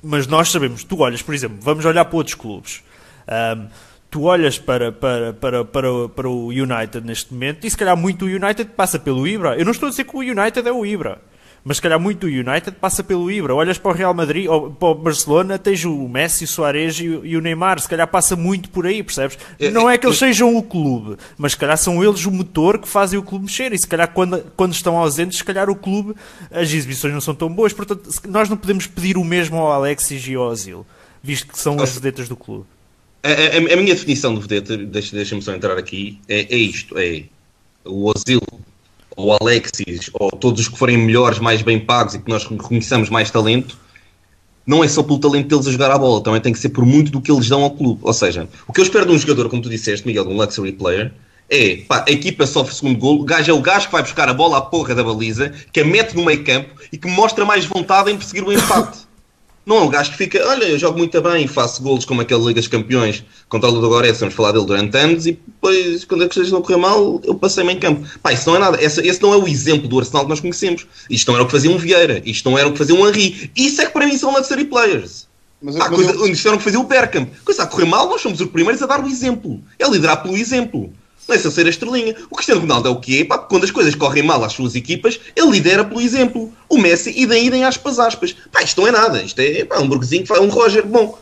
[0.02, 2.82] mas nós sabemos, tu olhas, por exemplo, vamos olhar para outros clubes.
[3.28, 3.68] Ahm,
[4.10, 7.96] tu olhas para, para, para, para, o- para o United neste momento, e se calhar
[7.98, 9.56] muito o United passa pelo Ibra.
[9.58, 11.22] Eu não estou a dizer que o United é o Ibra.
[11.62, 13.54] Mas se calhar muito o United passa pelo Ibra.
[13.54, 17.36] Olhas para o Real Madrid ou para o Barcelona, tens o Messi, o Soares e
[17.36, 17.80] o, Neymar.
[17.82, 19.38] Se calhar passa muito por aí, percebes?
[19.60, 22.80] É, Não é que eles sejam o clube, mas se calhar são eles o motor
[22.80, 23.74] que fazem o clube mexer.
[23.74, 26.16] E se calhar quando, quando estão ausentes, se calhar o clube,
[26.50, 27.74] as exibições não são tão boas.
[27.74, 30.86] Portanto, nós não podemos pedir o mesmo ao Alexis e ao Ozil,
[31.22, 32.66] visto que são as vedetas do clube.
[33.24, 36.98] A, a- a minha definição de vedeta, deixa- deixa-me só entrar aqui, é, é isto:
[36.98, 37.24] é
[37.86, 38.42] o Ozil,
[39.16, 42.46] ou o Alexis, ou todos os que forem melhores, mais bem pagos e que nós
[42.46, 43.78] reconheçamos mais talento,
[44.66, 46.86] não é só pelo talento deles a jogar a bola, também tem que ser por
[46.86, 48.00] muito do que eles dão ao clube.
[48.04, 50.38] Ou seja, o que eu espero de um jogador, como tu disseste, Miguel, de um
[50.38, 51.12] luxury player,
[51.50, 54.04] é pá, a equipa sofre o segundo golo, o gajo é o gajo que vai
[54.04, 57.08] buscar a bola à porra da baliza, que a mete no meio campo e que
[57.10, 59.09] mostra mais vontade em perseguir o empate.
[59.70, 62.22] Não é um gajo que fica, olha, eu jogo muito bem e faço golos como
[62.22, 66.24] aquele Liga dos Campeões contra o Ludogorets, vamos falar dele durante anos e depois, quando
[66.24, 68.04] as coisas não correr mal, eu passei-me em campo.
[68.24, 68.84] Pá, isso não é nada.
[68.84, 70.88] Esse, esse não é o exemplo do Arsenal que nós conhecemos.
[71.08, 72.20] Isto não era o que fazia um Vieira.
[72.26, 73.52] Isto não era o que fazia um Henry.
[73.56, 75.28] Isso é que para mim são luxury players.
[75.62, 77.30] Mas, Pá, mas coisa, eu- Isto era o que fazia o Bergkamp.
[77.46, 79.62] Coisa a correr mal, nós somos os primeiros a dar o exemplo.
[79.78, 80.92] É liderar pelo exemplo.
[81.28, 82.16] Não é só ser a estrelinha.
[82.30, 83.24] O Cristiano Ronaldo é o quê?
[83.24, 86.52] Pá, quando as coisas correm mal às suas equipas, ele lidera pelo exemplo.
[86.68, 88.36] O Messi, idem, idem, aspas, aspas.
[88.52, 89.22] Pá, isto não é nada.
[89.22, 91.18] Isto é pá, um burguesinho que faz um Roger bom.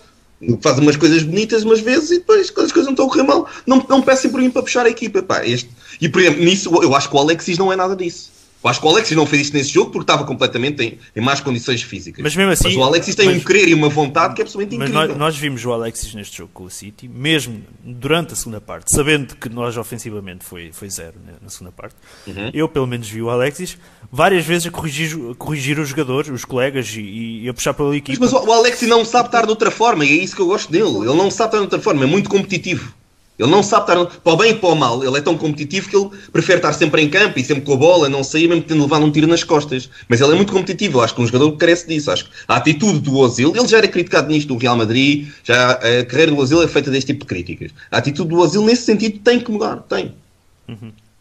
[0.62, 3.24] Faz umas coisas bonitas umas vezes e depois, quando as coisas não estão a correr
[3.24, 5.22] mal, não, não peçam por mim para puxar a equipa.
[5.22, 5.70] Pá, este...
[6.00, 8.37] E, por exemplo, nisso, eu acho que o Alexis não é nada disso.
[8.64, 11.22] Eu acho que o Alexis não fez isto nesse jogo porque estava completamente em, em
[11.22, 12.22] más condições físicas.
[12.24, 14.44] Mas mesmo assim- Mas o Alexis tem mas- um querer e uma vontade que é
[14.44, 15.08] absolutamente Mas incrível.
[15.10, 18.94] nós, nós vimos o Alexis neste jogo com o City, mesmo durante a segunda parte,
[18.94, 21.96] sabendo que nós ofensivamente foi, foi zero né, na segunda parte.
[22.26, 22.50] Uhum.
[22.54, 23.78] Eu, pelo menos, vi o Alexis
[24.12, 27.96] várias vezes a corrigir, a corrigir os jogadores, os colegas e, e a puxar pela
[27.96, 28.18] equipa.
[28.20, 30.48] Mas o o Alexis não sabe estar de outra forma e é isso que eu
[30.48, 30.86] gosto dele.
[30.88, 32.94] Ele não sabe estar de outra forma, é muito competitivo.
[33.40, 35.04] Ele não sabe estar para o bem e para o mal.
[35.04, 37.78] Ele é tão competitivo que ele prefere estar sempre em campo e sempre com a
[37.78, 39.90] bola, não sair, mesmo tendo levado um tiro nas costas.
[40.10, 40.98] Mas ele é muito competitivo.
[40.98, 42.10] Eu acho que um jogador carece disso.
[42.10, 45.72] Acho que a atitude do Ozil, ele já era criticado nisto do Real Madrid, já
[45.74, 47.72] a carreira do Ozil é feita deste tipo de críticas.
[47.92, 49.78] A atitude do Ozil, nesse sentido, tem que mudar.
[49.88, 50.16] Tem.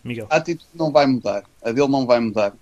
[0.03, 0.27] Miguel.
[0.31, 1.43] A atitude não vai mudar.
[1.63, 2.55] A dele não vai mudar.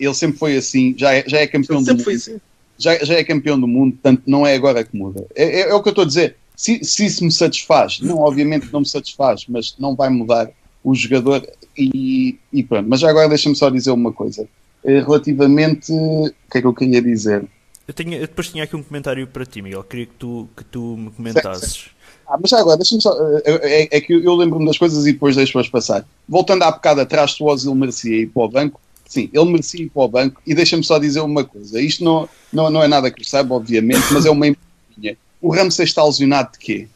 [0.00, 2.04] Ele sempre foi assim, já é, já é campeão Ele do sempre mundo.
[2.04, 2.40] foi assim.
[2.76, 5.24] Já, já é campeão do mundo, portanto não é agora que muda.
[5.36, 6.36] É, é- é o que eu estou a dizer.
[6.56, 10.50] Se, se isso me satisfaz, não, obviamente não me satisfaz, mas não vai mudar
[10.82, 12.88] o jogador e, e pronto.
[12.88, 14.46] Mas já agora deixa-me só dizer uma coisa.
[14.84, 17.44] Eh, Relativamente, o que é que eu queria dizer?
[17.88, 19.82] Eu, tinha, eu depois tinha aqui um comentário para ti, Miguel.
[19.82, 21.86] Queria que tu, que tu me comentasses.
[22.26, 23.12] Ah, mas já agora, deixa-me só.
[23.44, 26.06] eh, É, é que eu, eu lembro-me das coisas e depois deixo-as passar.
[26.28, 28.80] Voltando há bocado atrás, o Ozil merecia ir para o banco.
[29.06, 30.40] Sim, ele merecia ir para o banco.
[30.46, 31.80] E deixa-me só dizer uma coisa.
[31.80, 35.16] Isto não, não, não é nada que eu saiba, obviamente, mas é uma impressão.
[35.44, 36.88] O Ramsey está lesionado de quê?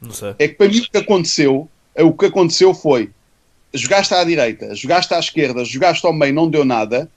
[0.00, 0.32] Não sei.
[0.38, 3.10] É que para mim o que aconteceu, eh, o que aconteceu foi
[3.74, 7.10] jogaste à direita, jogaste à esquerda, jogaste ao meio, não deu nada.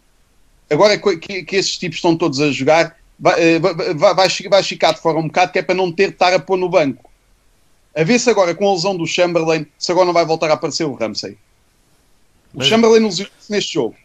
[0.68, 3.74] Agora que, que, que esses tipos estão todos a jogar, vai, eh, vai,
[4.16, 6.40] vai, vai ficar de fora um bocado, que é para não ter de estar a
[6.40, 7.08] pôr no banco.
[7.96, 10.54] A ver se agora, com a lesão do Chamberlain, se agora não vai voltar a
[10.54, 11.34] aparecer o Ramsey.
[12.52, 13.96] O Mas- Chamberlain lesionou-se neste jogo.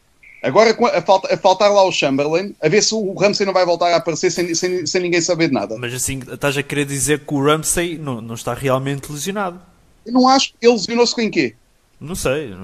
[0.47, 3.65] Agora, a, falta- a faltar lá o Chamberlain, a ver se o Ramsey não vai
[3.65, 5.77] voltar a aparecer sem, sem, sem ninguém saber de nada.
[5.79, 9.61] Mas assim, estás a querer dizer que o Ramsey não, não está realmente lesionado.
[10.05, 11.55] Eu não acho que ele lesionou-se com em quê?
[11.99, 12.55] Não sei.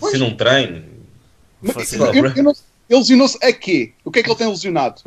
[0.00, 0.82] Pode ser num treino.
[1.62, 2.00] Mas, eu-
[2.36, 2.50] eu não-
[2.90, 3.92] ele lesionou-se a quê?
[4.04, 5.00] O que é que ele tem lesionado?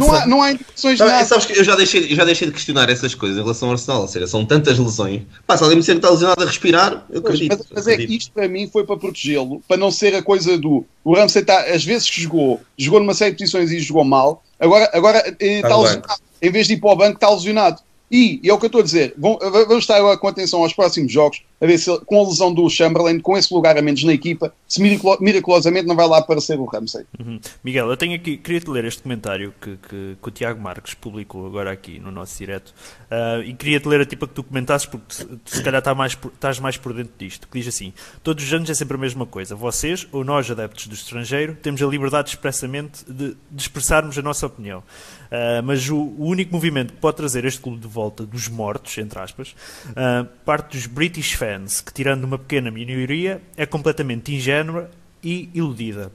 [0.00, 1.24] Não, há, não há indicações Sabe- nada.
[1.26, 3.74] sabes que eu já deixei, eu já deixei de questionar essas coisas em relação ao
[3.74, 4.00] Arsenal.
[4.02, 5.22] Ou seja, são tantas lesões.
[5.46, 7.58] Pá, se alguém me disser que está lesionado a respirar, eu Pois, acredito.
[7.58, 10.56] mas, mas é que isto para mim foi para protegê-lo, para não ser a coisa
[10.58, 14.04] do o Ramsey está, às vezes que jogou, jogou numa série de posições e jogou
[14.04, 16.14] mal, agora, agora eh, está Tá no lesionado.
[16.40, 17.80] Em vez de ir para o banco, está lesionado.
[18.10, 20.62] E, e é o que eu estou a dizer, vão- vamos estar agora com atenção
[20.62, 23.82] aos próximos jogos, a ver se com a lesão do Chamberlain, com esse lugar a
[23.82, 27.04] menos na equipa, se miraculo- miraculosamente não vai lá aparecer o Ramsey.
[27.18, 27.38] Uhum.
[27.62, 31.46] Miguel, eu tenho aqui, queria-te ler este comentário que, que, que o Tiago Marques publicou
[31.46, 32.74] agora aqui no nosso direto
[33.10, 36.12] Ah, e queria-te ler a tipo que tu comentasses porque tu, se calhar estás mais,
[36.34, 39.24] estás mais por dentro disto, que diz assim, todos os anos é sempre a mesma
[39.26, 44.22] coisa, vocês ou nós adeptos do estrangeiro temos a liberdade expressamente de, de expressarmos a
[44.22, 44.82] nossa opinião,
[45.30, 48.96] Ah, mas o, o único movimento que pode trazer este clube de volta dos mortos,
[48.98, 49.54] entre aspas,
[49.94, 51.51] ah, parte dos British fans,
[51.84, 54.90] que tirando uma pequena minoria é completamente ingênua
[55.22, 56.12] e iludida.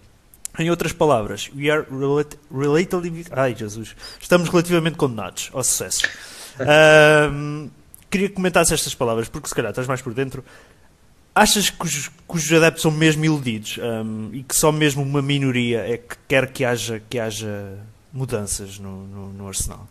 [0.60, 6.08] Em outras palavras, we are relate, relatively, ai Jesus, estamos relativamente condenados ao sucesso.
[6.60, 7.70] Ahm,
[8.10, 10.44] queria que comentasse estas palavras, porque se calhar estás mais por dentro.
[11.36, 15.22] Achas que os, que os adeptos são mesmo iludidos ahm, e que só mesmo uma
[15.22, 17.78] minoria é que quer que haja, que haja
[18.12, 19.88] mudanças no, no, no Arsenal?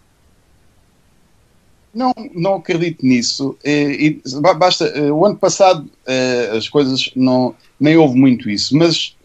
[1.96, 3.56] Não, não acredito nisso.
[3.64, 8.50] E, e ba- basta, eh, o ano passado eh, as coisas não nem houve muito
[8.50, 9.16] isso, mas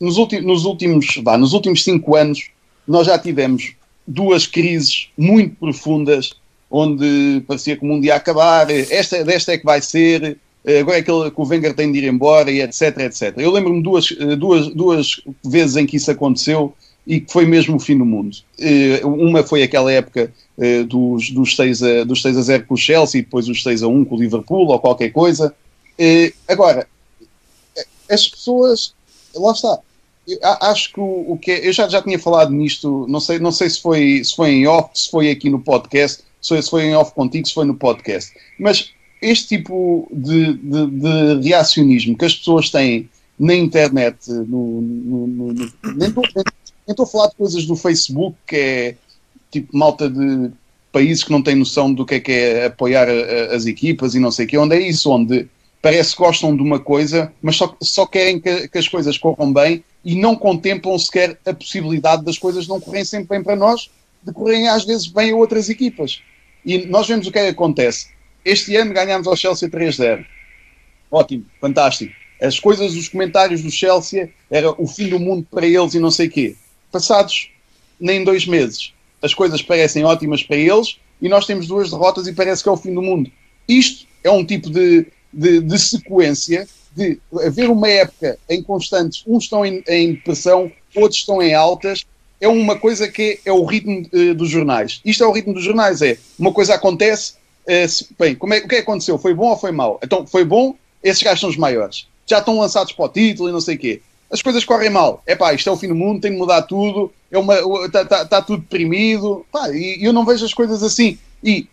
[0.00, 2.48] nos, nos últimos vá, nos últimos cinco anos
[2.86, 3.74] nós já tivemos
[4.06, 6.32] duas crises muito profundas
[6.70, 8.70] onde parecia que o mundo ia acabar.
[8.70, 10.38] eh, Esta, desta é que vai ser.
[10.64, 13.34] eh, Agora é aquele que o Wenger tem de ir embora e etc, etc.
[13.36, 16.74] Eu lembro-me duas, eh, duas, duas vezes em que isso aconteceu
[17.08, 18.36] e que foi mesmo o fim do mundo.
[18.60, 22.74] Eh, Uma foi aquela época eh, dos, dos, 6 a, dos 6 a 0 com
[22.74, 25.54] o Chelsea e depois os 6 a 1 com o Liverpool ou qualquer coisa.
[25.98, 26.86] Eh, Agora,
[28.10, 28.94] as pessoas,
[29.34, 29.78] lá está.
[30.26, 33.38] Eu acho que o, o que é- eu já, já tinha falado nisto, não sei,
[33.38, 36.84] não sei se, foi, se foi em off, se foi aqui no podcast, se foi,
[36.84, 38.90] em off contigo, se foi no podcast, mas
[39.22, 40.86] este tipo de, de,
[41.40, 46.12] de reacionismo que as pessoas têm na internet, no, no- no- nem
[46.92, 48.94] estou a falar de coisas do Facebook, que é
[49.50, 50.50] tipo malta de
[50.92, 54.14] países que não têm noção do que é que é apoiar a- a- as equipas
[54.14, 55.46] e não sei o quê, onde é isso, onde
[55.80, 59.52] parece que gostam de uma coisa, mas só, só querem que, que as coisas corram
[59.52, 63.90] bem e não contemplam sequer a possibilidade das coisas não correrem sempre bem para nós,
[64.22, 66.20] de correrem às vezes bem a outras equipas.
[66.64, 68.08] E nós vemos o que é que acontece.
[68.44, 70.24] Este ano ganhámos ao Chelsea 3-0.
[71.10, 72.12] ótimo, fantástico.
[72.40, 76.10] As coisas, os comentários do Chelsea era o fim do mundo para eles e não
[76.10, 76.54] sei quê.
[76.90, 77.50] Passados
[78.00, 82.32] nem dois meses, as coisas parecem ótimas para eles e nós temos duas derrotas e
[82.32, 83.30] parece que é o fim do mundo.
[83.66, 89.44] Isto é um tipo de, de, de sequência de haver uma época em constantes, uns
[89.44, 92.04] estão em, em depressão, outros estão em altas,
[92.40, 95.00] é uma coisa que é, é o ritmo uh, dos jornais.
[95.04, 97.34] Isto é o ritmo dos jornais, é uma coisa acontece,
[97.66, 99.18] uh, se, bem, como é, o que é aconteceu?
[99.18, 99.98] Foi bom ou foi mau?
[100.02, 102.06] Então, foi bom, esses gajos são os maiores.
[102.26, 104.02] Já estão lançados para o título e não sei o quê.
[104.30, 105.22] As coisas correm mal.
[105.26, 107.12] É pá, isto é o fim do mundo, tem de mudar tudo,
[107.86, 109.44] está tá, tá tudo deprimido.
[109.50, 111.18] Pá, e eu não vejo as coisas assim.
[111.42, 111.66] E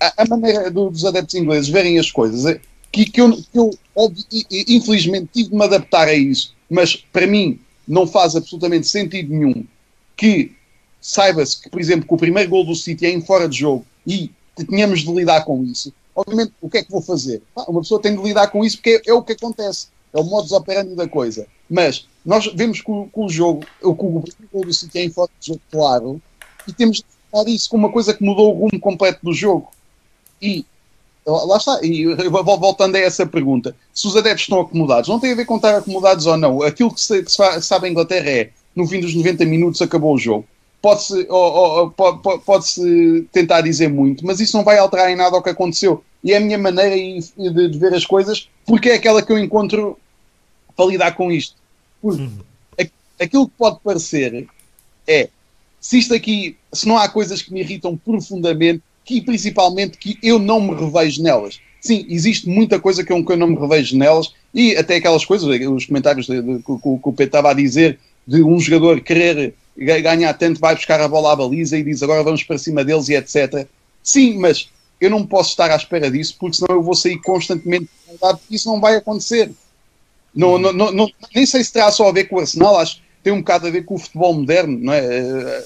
[0.00, 2.60] a, a maneira do, dos adeptos ingleses verem as coisas é
[2.90, 3.70] que, que eu, que eu
[4.68, 9.64] infelizmente tive de me adaptar a isso, mas para mim não faz absolutamente sentido nenhum
[10.16, 10.52] que
[11.00, 13.84] saiba-se que, por exemplo, que o primeiro gol do City é em fora de jogo
[14.06, 15.92] e que tenhamos de lidar com isso.
[16.14, 17.42] Obviamente, o que é que vou fazer?
[17.68, 19.88] uma pessoa tem de lidar com isso porque é, é o que acontece.
[20.12, 21.46] É o modus operandi da coisa.
[21.68, 25.04] Mas nós vemos que o, que o jogo, que o primeiro gol do City é
[25.04, 26.20] em fora de jogo, claro,
[26.66, 29.70] e temos de tratar isso como uma coisa que mudou o rumo completo do jogo.
[30.40, 30.64] E
[31.26, 35.36] lá está, e voltando a essa pergunta, se os adeptos estão acomodados, não tem a
[35.36, 36.62] ver com estar acomodados ou não.
[36.62, 40.14] Aquilo que se, que se sabe em Inglaterra é, no fim dos 90 minutos acabou
[40.14, 40.44] o jogo.
[40.80, 41.26] Pode-se
[41.96, 46.04] pode, pode tentar dizer muito, mas isso não vai alterar em nada o que aconteceu.
[46.22, 46.94] E é a minha maneira
[47.36, 49.98] de, de ver as coisas, porque é aquela que eu encontro
[50.76, 51.56] para lidar com isto.
[52.00, 52.38] Porque uhum.
[53.18, 54.46] aquilo que pode parecer
[55.06, 55.28] é,
[55.80, 60.38] se isto aqui, se não há coisas que me irritam profundamente, que principalmente que eu
[60.38, 61.60] não me revejo nelas.
[61.80, 65.24] Sim, existe muita coisa que eu, que eu não me revejo nelas e até aquelas
[65.24, 69.54] coisas, os comentários que, que, que o Pedro estava a dizer de um jogador querer
[69.76, 73.08] ganhar tanto, vai buscar a bola à baliza e diz agora vamos para cima deles
[73.08, 73.68] e etc.
[74.02, 74.68] Sim, mas
[75.00, 78.68] eu não posso estar à espera disso porque senão eu vou sair constantemente porque isso
[78.68, 79.52] não vai acontecer.
[80.36, 83.02] Não, não, não, nem sei se terá só a ver com o Arsenal, acho que
[83.22, 85.00] tem um bocado a ver com o futebol moderno, não é?
[85.00, 85.64] Eh,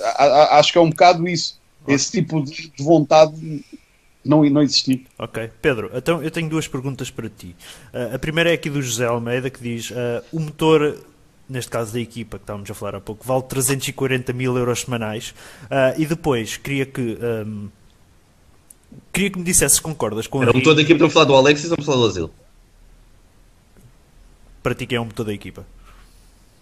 [0.52, 3.64] acho que é um bocado isso esse tipo de vontade
[4.24, 5.06] não, não existir.
[5.18, 5.50] Ok.
[5.60, 7.56] Pedro, então eu tenho duas perguntas para ti.
[7.92, 10.98] Uh, a primeira é aqui do José Almeida que diz: uh, o motor,
[11.48, 15.34] neste caso da equipa que estávamos a falar há pouco, vale 340 mil euros semanais.
[15.64, 17.18] Uh, e depois queria que.
[17.20, 17.68] Um,
[19.12, 21.34] queria que me dissesse se concordas com Era o motor da equipa, a falar do
[21.34, 22.30] Alexis a falar do Asilo?
[24.62, 25.66] Para ti, quem é o motor da equipa?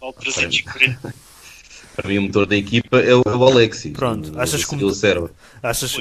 [0.00, 1.14] Vale 340.
[1.98, 3.92] Para mim, o motor da equipa é o Alexis.
[3.92, 5.30] Pronto, o, achas que o serve.
[5.60, 5.92] Achas,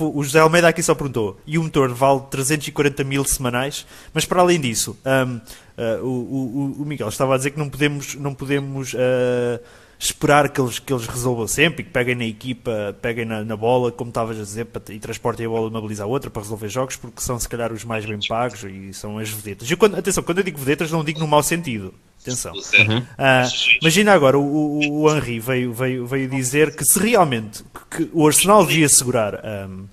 [0.00, 4.40] o José Almeida aqui só perguntou, e o motor vale 340 mil semanais, mas para
[4.40, 8.34] além disso, um, uh, o, o, o, Miguel estava a dizer que não podemos, não
[8.34, 9.60] podemos uh,
[10.04, 13.56] esperar que eles, que eles resolvam sempre e que peguem na equipa, peguem na, na
[13.56, 16.42] bola, como estavas a dizer, e transportem a bola de uma baliza à outra para
[16.42, 19.70] resolver jogos, porque são se calhar os mais bem pagos e são as vedetas.
[19.70, 21.94] E quando, atenção, quando eu digo vedetas, não digo no mau sentido.
[22.20, 22.52] Atenção.
[22.52, 22.98] Uhum.
[22.98, 28.08] Uh, imagina agora, o, o, o, Henry veio, veio, veio dizer que se realmente que
[28.12, 29.86] o Arsenal devia segurar um,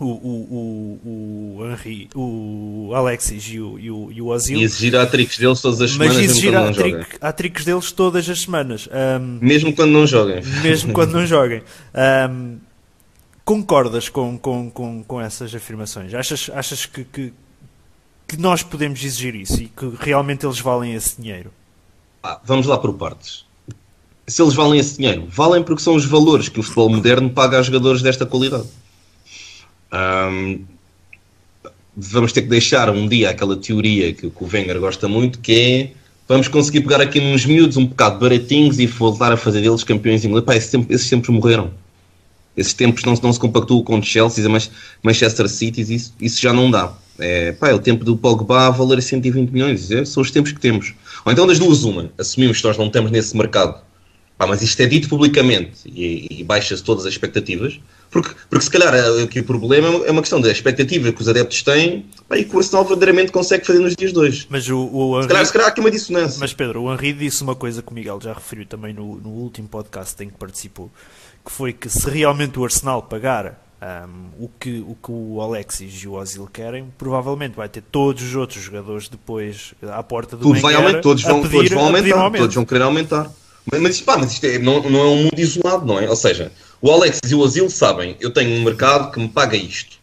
[0.00, 4.58] o, o, o, o Henry, o Alexis e o, e o, e o Ozil.
[4.58, 6.16] E exigir a tricks deles todas as semanas.
[6.16, 8.88] Mas exigir a, trick, a tricks deles todas as semanas.
[8.88, 10.42] Um, mesmo quando não joguem.
[10.62, 11.62] Mesmo quando não joguem.
[12.30, 12.58] Um,
[13.44, 16.14] concordas com, com, com, com essas afirmações?
[16.14, 17.32] Achas, achas que, que,
[18.26, 21.50] que nós podemos exigir isso e que realmente eles valem esse dinheiro?
[22.22, 23.46] Ah, vamos lá por partes.
[24.26, 27.58] Se eles valem esse dinheiro, valem porque são os valores que o futebol moderno paga
[27.58, 28.68] a jogadores desta qualidade.
[29.92, 30.64] Um,
[31.96, 35.52] vamos ter que deixar um dia aquela teoria que, que o Wenger gosta muito, que
[35.52, 35.98] é
[36.28, 40.24] vamos conseguir pegar aqui nos miúdos um bocado baratinhos e voltar a fazer deles campeões
[40.24, 40.46] ingleses.
[40.46, 41.72] Pá, esse tempo, esses tempos morreram.
[42.56, 44.70] Esses tempos não, não se compactuam com Chelsea, mas
[45.02, 46.92] Manchester City, isso, isso já não dá.
[47.18, 49.90] É, pá, é o tempo do Pogba a valer 120 milhões.
[49.90, 50.94] É, são os tempos que temos.
[51.24, 53.80] Ou então das duas uma, assumimos que nós não estamos nesse mercado,
[54.36, 58.70] pá, mas isto é dito publicamente e, e baixa-se todas as expectativas, porque, porque se
[58.70, 62.44] calhar é, aqui o problema é uma questão da expectativa que os adeptos têm e
[62.44, 64.46] que o Arsenal verdadeiramente consegue fazer nos dias dois.
[64.48, 65.22] Mas o, o Henry...
[65.22, 66.38] se, calhar, se calhar há aqui uma dissonância.
[66.40, 69.30] Mas Pedro, o Henri disse uma coisa que o Miguel já referiu também no, no
[69.30, 70.90] último podcast em que participou,
[71.44, 76.02] que foi que se realmente o Arsenal pagar um, o, que, o que o Alexis
[76.02, 80.42] e o Ozil querem, provavelmente vai ter todos os outros jogadores depois à porta do
[80.42, 83.30] Tudo vai aumentar, todos vão, pedir, todos vão aumentar, todos vão querer aumentar.
[83.70, 86.08] Mas, mas, pá, mas isto é, não, não é um mundo isolado, não é?
[86.08, 89.56] Ou seja, o Alexis e o Ozil sabem, eu tenho um mercado que me paga
[89.56, 89.98] isto.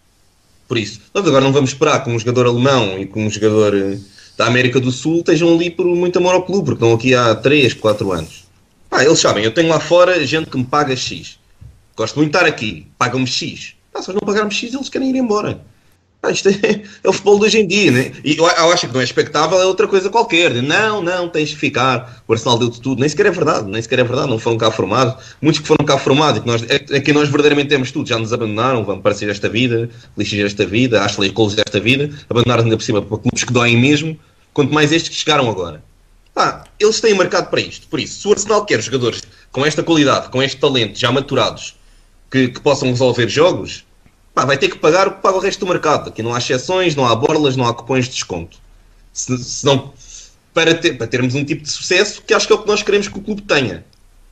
[0.67, 3.75] Por isso, nós agora não vamos esperar que um jogador alemão e que um jogador
[3.75, 3.97] eh,
[4.35, 7.35] da América do Sul estejam ali por muito amor ao clube, porque estão aqui há
[7.35, 8.45] 3, 4 anos.
[8.89, 11.37] Pá, eles sabem, eu tenho lá fora gente que me paga X.
[11.95, 13.75] Gosto muito de estar aqui, pagam-me X.
[13.93, 15.61] Ah, se nós não pagarmos X, eles querem ir embora.
[16.25, 18.11] Ah, isto é, é o futebol de hoje em dia, né?
[18.23, 20.53] E eu, eu acho que não é expectável, é outra coisa qualquer.
[20.61, 22.23] Não, não, tens que ficar.
[22.27, 22.99] O Arsenal deu-te tudo.
[22.99, 24.29] Nem sequer é verdade, nem sequer é verdade.
[24.29, 25.23] Não foram cá formados.
[25.39, 28.09] Muitos que foram cá formados que nós, é, é que nós verdadeiramente temos tudo.
[28.09, 32.63] Já nos abandonaram, vão parecer esta vida, lixas esta vida, Ashley Coles desta vida, abandonaram
[32.63, 34.17] ainda por cima para clubes que doem mesmo,
[34.51, 35.83] quanto mais estes que chegaram agora.
[36.35, 37.87] Ah, eles têm marcado para isto.
[37.87, 39.21] Por isso, se o Arsenal quer jogadores
[39.51, 41.75] com esta qualidade, com este talento, já maturados,
[42.29, 43.84] que, que possam resolver jogos,
[44.35, 46.09] pá, vai ter que pagar o que paga o resto do mercado.
[46.09, 48.59] Aqui não há exceções, não há borlas, não há cupons de desconto.
[49.13, 49.93] Se, se não,
[50.53, 52.83] para, ter, para termos um tipo de sucesso que acho que é o que nós
[52.83, 53.85] queremos que o clube tenha.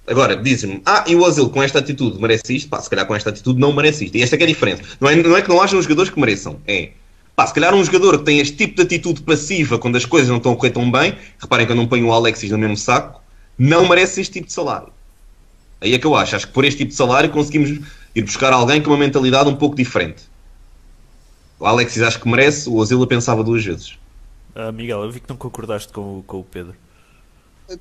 [0.05, 2.67] Agora, dizem-me, ah, e o Ozil com esta atitude merece isto?
[2.67, 4.17] Pá, se calhar com esta atitude não merece isto.
[4.17, 4.83] E esta é é a diferença.
[4.99, 6.59] Não é, não é que não hajam jogadores que mereçam.
[6.67, 6.89] É,
[7.33, 10.27] pá, se calhar um jogador que tem este tipo de atitude passiva quando as coisas
[10.27, 12.75] não estão a correr tão bem, reparem que eu não ponho o Alexis no mesmo
[12.75, 13.21] saco,
[13.57, 14.89] não merece este tipo de salário.
[15.79, 16.35] Aí é que eu acho.
[16.35, 17.79] Acho que por este tipo de salário conseguimos
[18.15, 20.23] ir buscar alguém com uma mentalidade um pouco diferente.
[21.59, 23.97] O Alexis acho que merece, o Ozil pensava duas vezes.
[24.55, 26.75] Ah, Miguel, eu vi que não concordaste com, o- com o Pedro.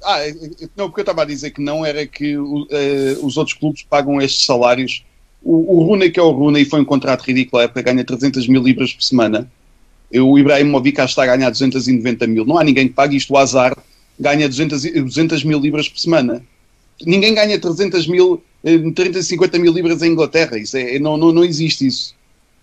[0.03, 2.35] Ah, é- é- não, porque eu estava a dizer que não era que
[2.71, 5.05] eh, os outros clubes pagam estes salários.
[5.43, 8.47] O, o Rooney, que é o Rooney, foi um contrato ridículo à época, ganha 300
[8.47, 9.51] mil libras por semana.
[10.11, 12.45] E O Ibrahimovic que está a ganhar 290 mil.
[12.45, 13.33] Não há ninguém que pague isto.
[13.35, 13.77] O Azar
[14.19, 16.43] ganha 200, e- 200 mil libras por semana.
[17.05, 20.59] Ninguém ganha 300 mil, eh, 350 mil libras em Inglaterra.
[20.59, 22.15] Isso é, não, não, não existe isso.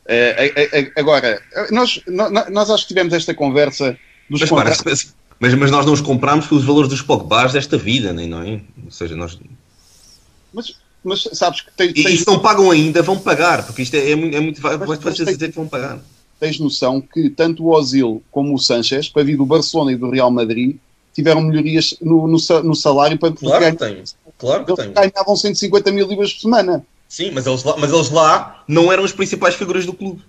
[0.07, 1.41] Eh, eh, agora,
[1.71, 3.97] nós, nó- nós acho que tivemos esta conversa
[4.29, 4.75] dos Mas, para,
[5.39, 8.59] mas, mas, nós não os compramos pelos valores dos Pogbas desta vida, nem não é?
[8.85, 9.37] Ou seja, nós...
[10.53, 10.73] Mas,
[11.03, 13.95] mas sabes que tens, E, e tens, se não pagam ainda, vão pagar, porque isto
[13.95, 14.35] é, é muito.
[14.35, 15.99] É muito vai, Mas- fazer tem- dizer que vão pagar.
[16.39, 20.09] tens noção que tanto o Ozil como o Sanchez, para vir do Barcelona e do
[20.09, 20.75] Real Madrid,
[21.13, 24.03] tiveram melhorias no, no, no salário para Claro que ganhar-.
[24.39, 24.93] Claro que Eles tenho.
[25.11, 26.83] ganhavam 150 mil libras por semana.
[27.07, 30.21] Sim, mas eles, lá, mas eles lá não eram as principais figuras do clube.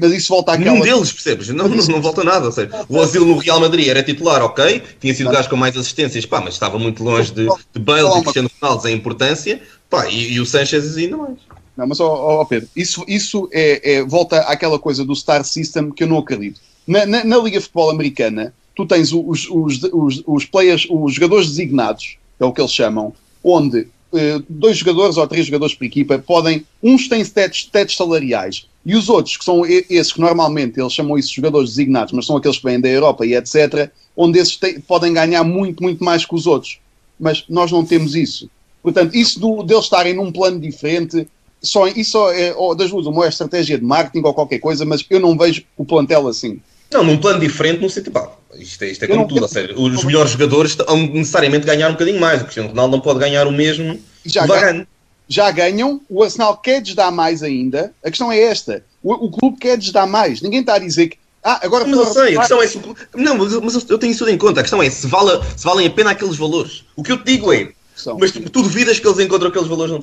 [0.00, 0.70] Mas isso volta àquela.
[0.72, 1.48] Nenhum deles, percebes?
[1.48, 2.46] Não, não, não volta nada.
[2.46, 5.56] Ou seja, o Ozil no Real Madrid era titular, ok, tinha sido o gajo com
[5.56, 9.60] mais assistências, pá, mas estava muito longe de, de Bale e Cristiano Ronaldo em importância,
[9.90, 11.38] pá, e, e o Sanchez ainda mais.
[11.76, 15.90] Não, mas, ó, ó, Pedro, isso, isso é, é- volta àquela coisa do Star System
[15.90, 16.60] que eu não acredito.
[16.86, 21.48] Na, na, na Liga Futebol Americana, tu tens os, os, os, os players, os jogadores
[21.48, 23.12] designados, é o que eles chamam,
[23.42, 28.68] onde eh, dois jogadores ou três jogadores por equipa podem, uns têm tetos, tetos salariais
[28.86, 32.24] e os outros, que são esses que normalmente eles chamam isso de jogadores designados, mas
[32.24, 36.04] são aqueles que vêm da Europa e etc., onde esses têm- podem ganhar muito, muito
[36.04, 36.78] mais que os outros.
[37.18, 38.48] Mas nós não temos isso.
[38.80, 41.26] Portanto, isso do, deles estarem num plano diferente,
[41.60, 44.84] só, isso só é ou das duas, uma é estratégia de marketing ou qualquer coisa,
[44.84, 46.60] mas eu não vejo o plantel assim.
[46.92, 49.74] Não, num plano diferente, no sentido, pá, isto é, isto é como tudo, quero- seja,
[49.78, 50.76] os melhores jogadores
[51.12, 52.40] necessariamente ganhar um bocadinho mais.
[52.40, 54.86] O Cristiano Ronaldo não pode ganhar o mesmo já, ganham,
[55.28, 57.92] já ganham, o Arsenal quer-lhes dar mais ainda.
[58.04, 60.40] A questão é esta: o, o clube quer-lhes dar mais.
[60.40, 61.18] Ninguém está a dizer que.
[61.44, 62.80] Ah, agora Mas eu sei, a questão é se.
[63.14, 64.60] Não, mas, eu- mas eu tenho isso tudo em conta.
[64.60, 66.84] A questão é se, vale, se valem a pena aqueles valores.
[66.96, 67.72] O que eu te digo é.
[67.94, 68.18] São.
[68.18, 69.98] Mas tu, tu duvidas que eles encontram aqueles valores no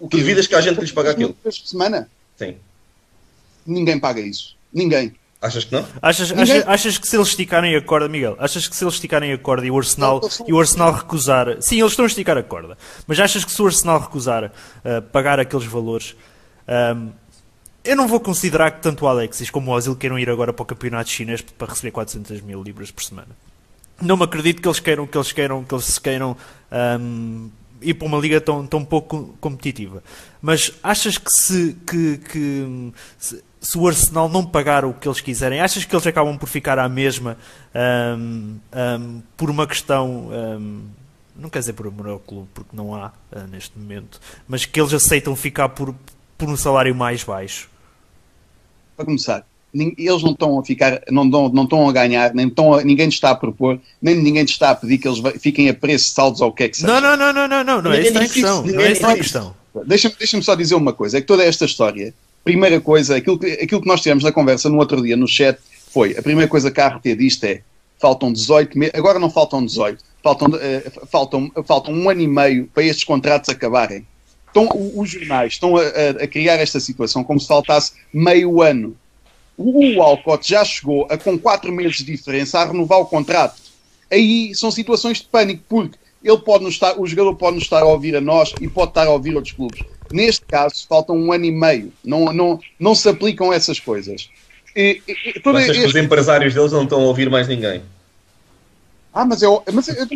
[0.00, 1.34] o Tu duvidas que há gente que lhes paga aquilo?
[1.34, 2.08] Por semana?
[2.36, 2.56] Sim.
[3.66, 4.56] Ninguém paga isso.
[4.72, 5.14] Ninguém.
[5.40, 5.86] Achas que não?
[6.02, 8.94] Achas, Ninguém- achas, achas que se eles esticarem a corda, Miguel, achas que se eles
[8.94, 11.56] esticarem a corda e o Arsenal, e o Arsenal recusar.
[11.60, 12.76] Sim, eles estão a esticar a corda,
[13.06, 16.16] mas achas que se o Arsenal recusar uh, pagar aqueles valores,
[16.96, 17.10] um,
[17.84, 20.62] eu não vou considerar que tanto o Alexis como o Ozil queiram ir agora para
[20.62, 23.28] o campeonato chinês para receber 400 mil libras por semana.
[24.02, 26.36] Não me acredito que eles queiram, que eles queiram, que eles se queiram
[27.00, 27.48] um,
[27.80, 30.02] ir para uma liga tão, tão pouco competitiva.
[30.42, 35.20] Mas achas que se, que, que, se, se o Arsenal não pagar o que eles
[35.20, 37.36] quiserem, achas que eles acabam por ficar à mesma
[38.16, 40.28] um, um, por uma questão.
[40.30, 40.82] Um,
[41.36, 44.80] não quer dizer por amor ao clube, porque não há uh, neste momento, mas que
[44.80, 45.94] eles aceitam ficar por,
[46.36, 47.68] por um salário mais baixo.
[48.96, 52.74] Para começar, eles não estão a ficar, não, dão, não estão a ganhar, nem estão
[52.74, 55.68] a- ninguém te está a propor, nem ninguém te está a pedir que eles fiquem
[55.68, 56.88] a preços saldos ou o que é que seja.
[56.88, 58.56] Não, não, não, não, não, não, não é isso que está em questão.
[58.62, 59.54] Não ninguém é isso que está em disse questão.
[59.86, 62.12] Deixa-me deixa só dizer uma coisa: é que toda esta história,
[62.48, 65.58] primeira coisa, aquilo que, aquilo que nós tivemos na conversa no outro dia no chat
[65.92, 67.60] foi: a primeira coisa que a RT disto é
[68.00, 72.66] faltam 18 meses, agora não faltam 18, faltam, eh, faltam, faltam um ano e meio
[72.72, 74.06] para estes contratos acabarem.
[74.50, 75.82] Então, os jornais estão a,
[76.22, 78.96] a- criar esta situação como se faltasse meio ano.
[79.58, 83.60] O, Alcott já chegou a, com 4 meses de diferença, a renovar o contrato.
[84.10, 87.84] Aí são situações de pânico, porque ele pode estar, o jogador pode nos estar a
[87.84, 89.82] ouvir a nós e pode estar a ouvir outros clubes.
[90.12, 91.92] Neste caso, faltam um ano e meio.
[92.04, 94.30] Não, não, não se aplicam essas coisas.
[94.74, 97.48] E, e- e todo Achas que este- os empresários deles não estão a ouvir mais
[97.48, 97.82] ninguém?
[99.12, 100.06] Ah, mas eu, mas eu,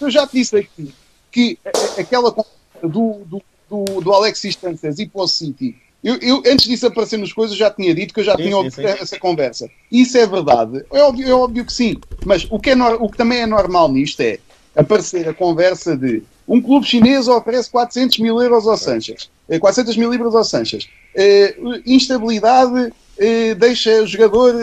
[0.00, 0.94] eu já te disse aqui
[1.30, 1.58] que
[1.98, 6.66] aquela conversa do, do, do, do Alexis Sanchez e para o City Eu, eu, antes
[6.66, 9.68] disso aparecer nas coisas, já tinha dito que eu já Sim, tinha sim, essa conversa.
[9.92, 10.84] Isso é verdade.
[10.92, 11.98] É óbvio, é óbvio que sim.
[12.24, 14.38] Mas o que, é o que também é normal nisto é
[14.74, 19.28] aparecer a conversa de um clube chinês oferece 400 mil euros ao Sanches.
[19.48, 20.88] Eh, 400 mil libras ao Sanches.
[21.14, 24.54] Eh, instabilidade eh, deixa o jogador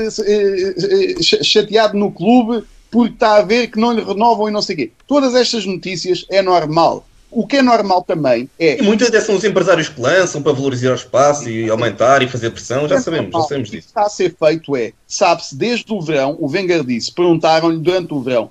[1.22, 4.76] ch- chateado no clube porque está a ver que não lhe renovam e não sei
[4.76, 4.92] o quê.
[5.08, 7.06] Todas estas notícias é normal.
[7.30, 10.54] O que é normal também é E muitas até são os empresários que lançam para
[10.54, 13.90] valorizar o espaço e aumentar e fazer pressão, já sabemos, já sabemos O que disso.
[13.90, 18.22] está a ser feito é, sabe-se, desde o verão, o Wenger disse, perguntaram-lhe durante o
[18.22, 18.50] verão,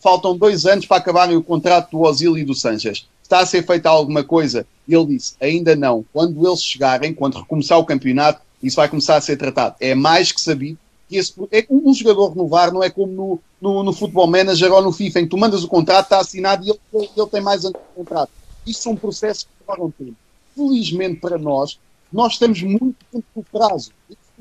[0.00, 3.06] faltam dois anos para acabarem o contrato do Ozil e do Sanchez.
[3.22, 4.66] Está a ser feita alguma coisa?
[4.88, 6.04] Ele disse, ainda não.
[6.12, 9.76] Quando eles chegarem, quando recomeçar o campeonato, isso vai começar a ser tratado.
[9.80, 13.82] É mais que sabido que esse, é, um jogador renovar não é como no, no,
[13.82, 16.70] no Football Manager ou no FIFA, em que tu mandas o contrato, está assinado e
[16.70, 18.30] ele, ele tem mais anos de contrato.
[18.66, 20.16] Isso são processos que demoram tempo.
[20.54, 21.78] Felizmente para nós,
[22.12, 23.92] nós estamos muito dentro do prazo.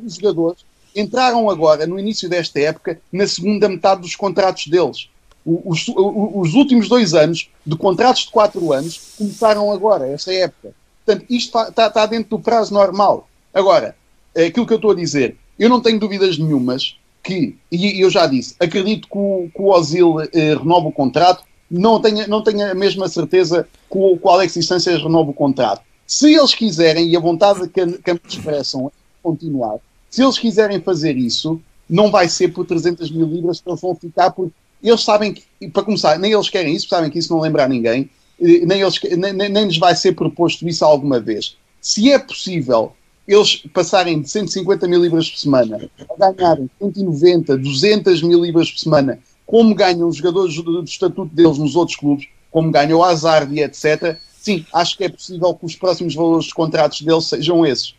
[0.04, 0.66] Os jogadores
[0.96, 5.10] entraram agora, no início desta época, na segunda metade dos contratos deles.
[5.46, 10.74] Os, os últimos dois anos, de contratos de quatro anos, começaram agora, essa época.
[11.06, 13.28] Portanto, isto está, está dentro do prazo normal.
[13.54, 13.96] Agora,
[14.36, 18.10] é aquilo que eu estou a dizer, eu não tenho dúvidas nenhumas que, e eu
[18.10, 22.44] já disse, acredito que o, que o Ozil eh, renova o contrato, não tenho, não
[22.44, 25.82] tenho a mesma certeza que o, que o Sanchez renova o contrato.
[26.06, 28.92] Se eles quiserem, e a vontade que, que me expressam é
[29.24, 29.78] continuar,
[30.10, 33.96] se eles quiserem fazer isso, não vai ser por 300 mil libras que eles vão
[33.96, 34.54] ficar, porque
[34.90, 37.68] eles sabem que, para começar, nem eles querem isso, sabem que isso não lembra a
[37.68, 38.10] ninguém,
[38.40, 41.56] nem, eles, nem, nem- nem lhes vai ser proposto isso alguma vez.
[41.80, 42.94] Se é possível
[43.28, 48.80] eles passarem de 150 mil libras por semana a ganharem 190, 200 mil libras por
[48.80, 53.04] semana, como ganham os jogadores do, do estatuto deles nos outros clubes, como ganham o
[53.04, 57.26] Hazard e etc., sim, acho que é possível que os próximos valores de contratos deles
[57.26, 57.94] sejam esses.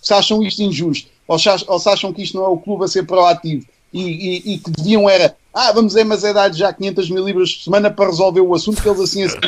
[0.00, 1.48] Se acham isto injusto, ou se
[1.88, 5.08] acham que isto não é o clube a ser proativo e, e- e que deviam
[5.10, 8.82] era, ah, vamos mas é já 500 mil libras por semana para resolver o assunto
[8.82, 9.38] que eles assim assim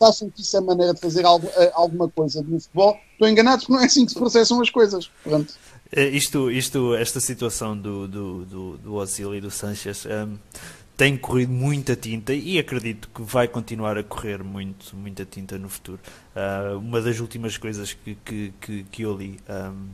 [0.00, 3.64] acham que isso é maneira de fazer algo- eh, alguma coisa no futebol, estão enganados
[3.64, 5.08] porque não é assim que se processam as coisas.
[5.22, 5.54] Pronto.
[5.92, 10.34] Eh, Isto, isto, esta situação do, do, do, do Ozil e do Sanchez ehm,
[10.96, 15.68] tem corrido muita tinta e acredito que vai continuar a correr muito, muita tinta no
[15.68, 16.00] futuro.
[16.34, 19.86] Ah, uma das últimas coisas que, que, que, que eu li, ehm,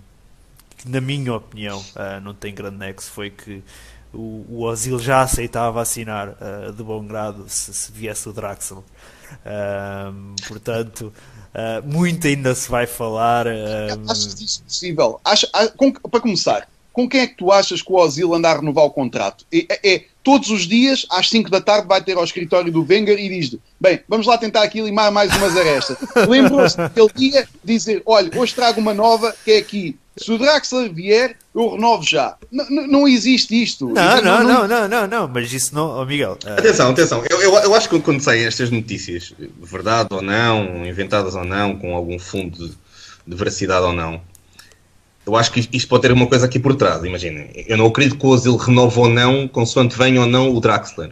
[0.79, 3.63] que na minha opinião ah, não tem grande nexo, foi que
[4.15, 8.83] o, o Ozil já aceitava assinar ah, de bom grado se, se viesse o Draxler.
[10.47, 11.13] Portanto,
[11.55, 13.47] ah, muito ainda se vai falar.
[13.47, 15.21] ahm, Achas isso possível?
[15.25, 18.51] Acha, ah, com- para começar, com quem é que tu achas que o Ozil anda
[18.51, 19.45] a renovar o contrato?
[19.53, 22.85] É, é- é todos os dias, às 5 da tarde, vai ter ao escritório do
[22.89, 25.97] Wenger e diz-lhe: Bem, vamos lá tentar aqui limar mais umas arestas.
[26.29, 29.97] Lembrou-se daquele dia dizer: Olha, hoje trago uma nova que é aqui.
[30.19, 32.37] Se o Draxler vier, eu renovo já.
[32.53, 33.89] N- n- não existe isto.
[33.89, 36.37] Não, Isso não, não, não, não, não, mas isso não, oh Miguel.
[36.47, 37.25] ah, Atenção, atenção.
[37.29, 41.77] Eu, eu, eu acho que quando saem estas notícias, verdade ou não, inventadas ou não,
[41.77, 42.75] com algum fundo de,
[43.27, 44.21] de veracidade ou não,
[45.27, 47.03] eu acho que isto- pode ter uma coisa aqui por trás.
[47.05, 50.61] Imaginem, eu não acredito que o Ozil renove ou não, consoante venha ou não o
[50.61, 51.11] Draxler.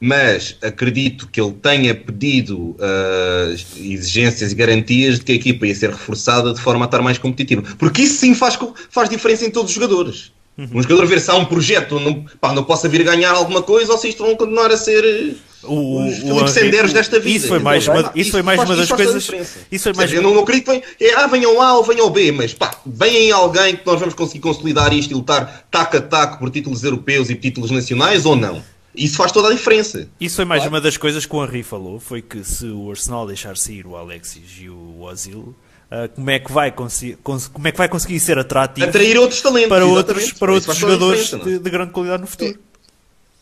[0.00, 5.74] Mas acredito que ele tenha pedido ah, exigências e garantias de que a equipa ia
[5.74, 7.62] ser reforçada de forma a estar mais competitiva.
[7.78, 8.58] Porque isso sim faz,
[8.90, 10.32] faz diferença em todos os jogadores.
[10.56, 13.90] Um jogador ver se há um projeto, não, pá, não possa vir ganhar alguma coisa
[13.90, 15.34] ou se isto vão continuar a ser
[15.64, 17.36] o, os Filipe Senderos desta vida.
[17.38, 19.24] Isso foi mais uma, isso foi mais faz- uma das coisas.
[19.72, 21.82] Isso foi mais dizer, eu não, não acredito que venha, é, ah, venham A ou
[21.82, 25.96] venham B, mas pá, venham alguém que nós vamos conseguir consolidar isto e lutar taco
[25.96, 28.62] a taco por títulos europeus e títulos nacionais ou não.
[28.94, 30.08] Isso faz toda a diferença.
[30.20, 33.26] Isso foi mais uma das coisas que o Henry falou, foi que se o Arsenal
[33.26, 35.54] deixar sair o Alexis e o Ozil,
[35.90, 39.18] ah, como é que vai conseguir, cons- como é que vai conseguir ser atrativo Atrair
[39.18, 39.68] outros talentos.
[39.68, 39.98] para exatamente.
[39.98, 41.38] outros, para outros jogadores é?
[41.38, 42.58] de, de grande qualidade no futuro?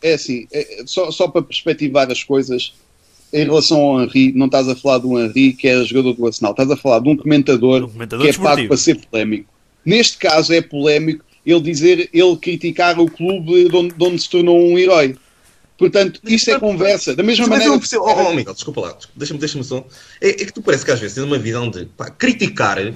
[0.01, 2.73] É assim, é- só, só para perspectivar as coisas,
[3.31, 6.51] em relação ao Henry, não estás a falar do Henry que é jogador do Arsenal,
[6.51, 9.51] estás a falar de um comentador, Um comentador que é pago para ser polémico.
[9.85, 14.29] Neste caso é polémico ele dizer, ele criticar o clube de onde, de onde se
[14.29, 15.15] tornou um herói.
[15.91, 17.15] Portanto, isto é conversa.
[17.15, 17.71] Da mesma Mas eu maneira.
[17.71, 18.03] não percebo.
[18.05, 19.85] Oh, oh, Miguel, desculpa lá, deixa-me deixa só.
[20.21, 22.93] É, é que tu parece que às vezes tens uma visão de pá, criticar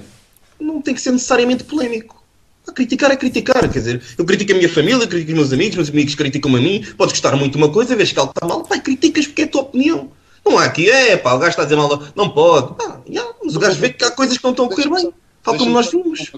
[0.60, 2.22] não tem que ser necessariamente polémico.
[2.66, 5.76] Pá, criticar é criticar, quer dizer, eu critico a minha família, critico os meus amigos,
[5.76, 8.46] meus amigos criticam-me a mim, podes gostar muito de uma coisa, vês que algo está
[8.46, 10.10] mal, pá, criticas porque é a tua opinião.
[10.44, 12.74] Não há aqui, é pá, o gajo está a dizer mal, não pode.
[12.74, 15.12] Pá, já, mas o gajo vê que há coisas que não estão a correr bem.
[15.42, 16.30] Falta como nós vimos.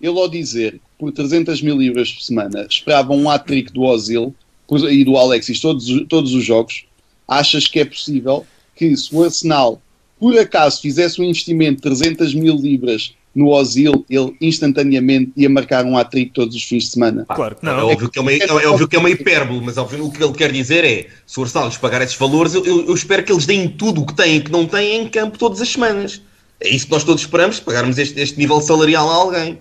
[0.00, 4.34] Ele ao dizer que por 300 mil libras por semana esperava um hat-trick do por-
[4.78, 6.84] e do Alexis todos, os- todos os jogos,
[7.26, 8.46] achas que é possível
[8.76, 9.80] que se o Arsenal
[10.18, 15.84] por acaso fizesse um investimento de 300 mil libras no Ozil, ele instantaneamente ia marcar
[15.84, 17.24] um hat-trick todos os fins de semana.
[17.26, 17.86] Claro que É não.
[17.88, 20.32] óbvio que é, uma, é óbvio que é uma hipérbole, mas óbvio, o que ele
[20.34, 23.32] quer dizer é: se o Arsenal lhes pagar esses valores, eu, eu- eu espero que
[23.32, 26.20] eles deem tudo o que têm e que não têm em campo todas as semanas.
[26.60, 29.58] É isso que nós todos esperamos, pagarmos este, este nível salarial a alguém.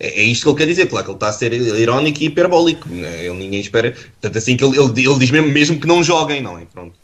[0.00, 2.26] É, é isto que ele quer dizer, claro que ele está a ser irónico e
[2.26, 2.88] hiperbólico.
[2.88, 3.24] né?
[3.26, 3.96] Ele, ninguém espera.
[4.20, 6.64] Tanto assim que ele, ele, ele diz mesmo, mesmo que não joguem, não é?
[6.66, 6.94] Pronto.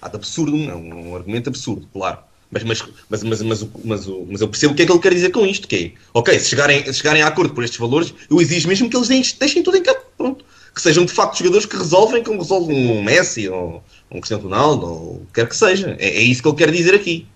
[0.00, 2.18] Há de absurdo, é um, um argumento absurdo, claro.
[2.50, 5.00] Mas, mas, mas, mas, mas, o- mas, mas eu percebo o que é que ele
[5.00, 7.78] quer dizer com isto, que é, ok, se chegarem, se chegarem a acordo por estes
[7.78, 10.44] valores, eu exijo mesmo que eles deem- deixem tudo em campo, pronto.
[10.74, 14.86] Que sejam de facto jogadores que resolvem como resolve um Messi ou um Cristiano Ronaldo,
[14.86, 15.94] ou o que quer que seja.
[15.98, 17.26] É, é isso que ele quer dizer aqui.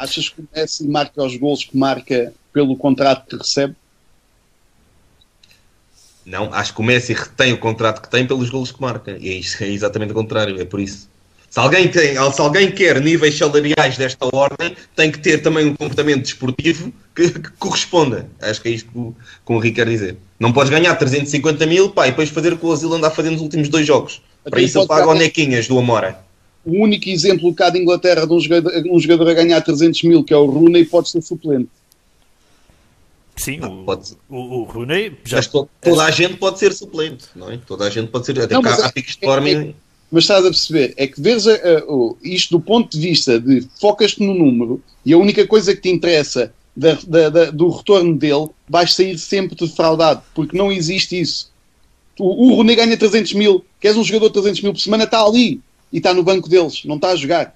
[0.00, 3.76] Achas que o Messi marca os gols que marca pelo contrato que recebe?
[6.26, 9.16] Não, acho que o Messi retém o contrato que tem pelos golos que marca.
[9.20, 11.08] E é, é exatamente o contrário, é por isso.
[11.48, 15.74] Se alguém, tem, se alguém quer níveis salariais desta ordem, tem que ter também um
[15.74, 18.28] comportamento desportivo que, que corresponda.
[18.42, 19.14] Acho que é isto que o,
[19.46, 20.16] que o Henrique quer dizer.
[20.38, 23.10] Não podes ganhar 350 mil pá, e depois fazer o que o Asilo anda a
[23.10, 24.20] fazer nos últimos dois jogos.
[24.44, 26.18] Para isso ele paga o Nequinhas do Amora.
[26.64, 30.24] O único exemplo cá de Inglaterra de um jogador, um jogador a ganhar 300 mil,
[30.24, 31.70] que é o Rooney, pode ser suplente.
[33.36, 35.36] Sim, Ah, o, pode- o, o Rooney já.
[35.36, 37.58] Mas to- toda a gente pode ser suplente, não é?
[37.58, 38.40] Toda a gente pode ser.
[38.40, 39.48] Até Não, mas há, é- forma.
[39.48, 39.74] é-
[40.10, 43.40] Mas estás a perceber, é que vês a- a- o- isto do ponto de vista
[43.40, 47.68] de focas-te no número e a única coisa que te interessa da- da- da- do
[47.70, 51.50] retorno dele, vais sair sempre defraudado, porque não existe isso.
[52.18, 55.22] O, o Rooney ganha 300 mil, queres um jogador de 300 mil por semana, está
[55.24, 55.60] ali
[55.92, 57.55] e está no banco deles, não está a jogar.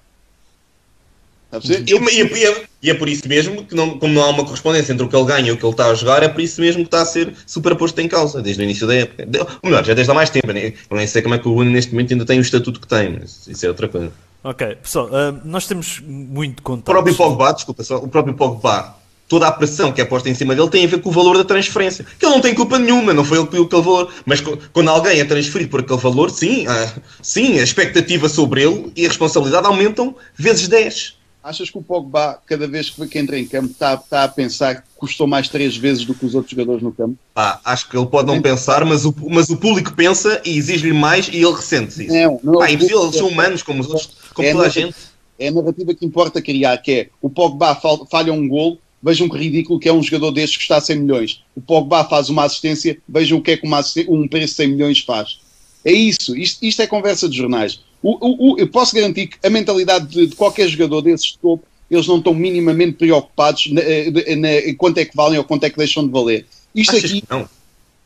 [1.51, 1.91] A perceber?
[1.91, 5.05] E, é, e é por isso mesmo que, não, como não há uma correspondência entre
[5.05, 6.81] o que ele ganha e o que ele está a jogar, é por isso mesmo
[6.83, 9.25] que está a ser superposto em causa, desde o início da época.
[9.25, 10.47] De- Ou melhor, já desde há mais tempo.
[10.51, 10.73] né?
[10.89, 12.87] Eu nem sei como é que o Rooney neste momento ainda tem o estatuto que
[12.87, 14.11] tem, mas isso é outra coisa.
[14.43, 16.85] Ok, pessoal, ah, nós temos muito O contato.
[16.85, 18.95] próprio Pogba, desculpa só, o próprio Pogba,
[19.27, 21.37] toda a pressão que é posta em cima dele tem a ver com o valor
[21.37, 22.05] da transferência.
[22.17, 24.11] Que ele não tem culpa nenhuma, não foi ele que pediu aquele valor.
[24.25, 24.41] Mas
[24.73, 26.91] quando alguém é transferido por aquele valor, sim, ah,
[27.21, 31.17] sim, a expectativa sobre ele e a responsabilidade aumentam vezes 10.
[31.43, 34.83] Achas que o Pogba, cada vez que entra em campo, está, está a pensar que
[34.95, 37.17] custou mais três vezes do que os outros jogadores no campo?
[37.33, 40.93] Pá, acho que ele pode não pensar, mas o, mas o público pensa e exige-lhe
[40.93, 42.13] mais e ele ressente isso.
[42.13, 44.69] Não, não Pá, é impossível, eles são humanos como os outros, como É toda a
[44.69, 44.95] gente.
[45.39, 49.27] É a narrativa que importa criar, que é o Pogba fal- falha um golo, vejam
[49.27, 51.43] que ridículo que é um jogador destes que está a 100 milhões.
[51.55, 54.67] O Pogba faz uma assistência, vejam o que é que uma um preço de 100
[54.67, 55.39] milhões faz.
[55.83, 57.79] É isso, isto, isto é conversa de jornais.
[58.03, 61.37] O- o- o- eu posso garantir que a mentalidade de, de qualquer jogador desses de
[61.37, 65.63] topo, eles não estão minimamente preocupados na, na- na- quanto é que valem ou quanto
[65.65, 66.45] é que deixam de valer.
[66.73, 67.47] Isto Achas aqui, que não?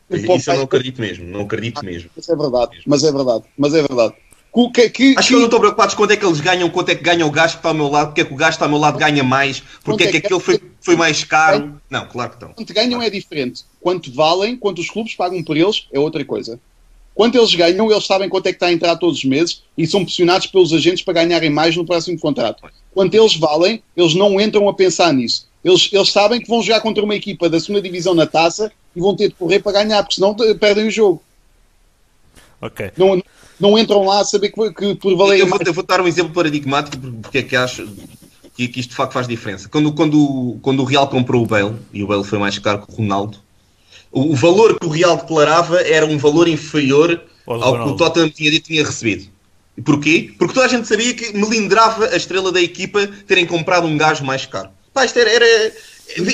[0.08, 2.10] Isso eu não acredito mesmo, não acredito mesmo.
[2.14, 4.14] mas é verdade, mas é verdade, mas é verdade.
[4.72, 6.88] Que, que, Acho que eu não estou preocupado com quanto é que eles ganham, quanto
[6.88, 8.52] é que ganha o gajo que está ao meu lado, porque é que o gajo
[8.52, 11.78] que está ao meu lado ganha mais, porque é que aquele foi, foi mais caro.
[11.90, 12.54] Não, claro que não.
[12.54, 13.64] Quanto ganham é diferente.
[13.82, 16.58] Quanto valem, quanto os clubes pagam por eles, é outra coisa.
[17.16, 19.86] Quanto eles ganham, eles sabem quanto é que está a entrar todos os meses e
[19.86, 22.62] são pressionados pelos agentes para ganharem mais no próximo contrato.
[22.92, 25.48] Quanto eles valem, eles não entram a pensar nisso.
[25.64, 29.00] Eles, eles sabem que vão jogar contra uma equipa da segunda divisão na taça e
[29.00, 31.22] vão ter de correr para ganhar, porque senão eh, perdem o jogo.
[32.60, 32.92] Ok.
[32.98, 33.22] Não,
[33.58, 35.66] não entram lá a saber que, que por valer Eu vou, mais.
[35.66, 37.88] eu vou dar um exemplo paradigmático porque é que acho
[38.54, 39.70] que, que isto de facto faz diferença.
[39.70, 42.92] Quando, quando, quando o Real comprou o Bale, e o Bale foi mais caro que
[42.92, 43.38] o Ronaldo,
[44.10, 48.50] o, valor que o Real declarava era um valor inferior Ao que o Tottenham tinha
[48.50, 49.28] dito que tinha recebido.
[49.76, 50.34] E porquê?
[50.38, 54.24] Porque toda a gente sabia que melindrava a estrela da equipa terem comprado um gajo
[54.24, 54.70] mais caro.
[54.92, 55.72] Pá, isto era, era,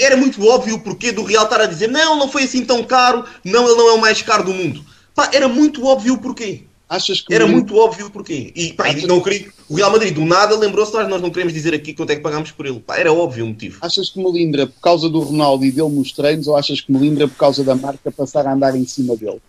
[0.01, 2.85] era muito óbvio o porquê do Real estar a dizer não, não foi assim tão
[2.85, 4.85] caro, não, ele não é o mais caro do mundo.
[5.15, 6.63] Pá, era muito óbvio o porquê.
[6.93, 8.53] Achas que Era muito óbvio porquê.
[8.55, 11.55] E pá, e não queria, o Real Madrid do nada lembrou-se, nós, nós não queremos
[11.55, 12.81] dizer aqui quanto é que pagámos por ele.
[12.81, 13.79] Pá, era óbvio o motivo.
[13.81, 17.27] Achas que melindra por causa do Ronaldo e dele nos treinos ou achas que melindra
[17.27, 19.41] por causa da marca passar a andar em cima dele?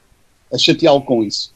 [0.54, 1.54] A chateá-lo com isso.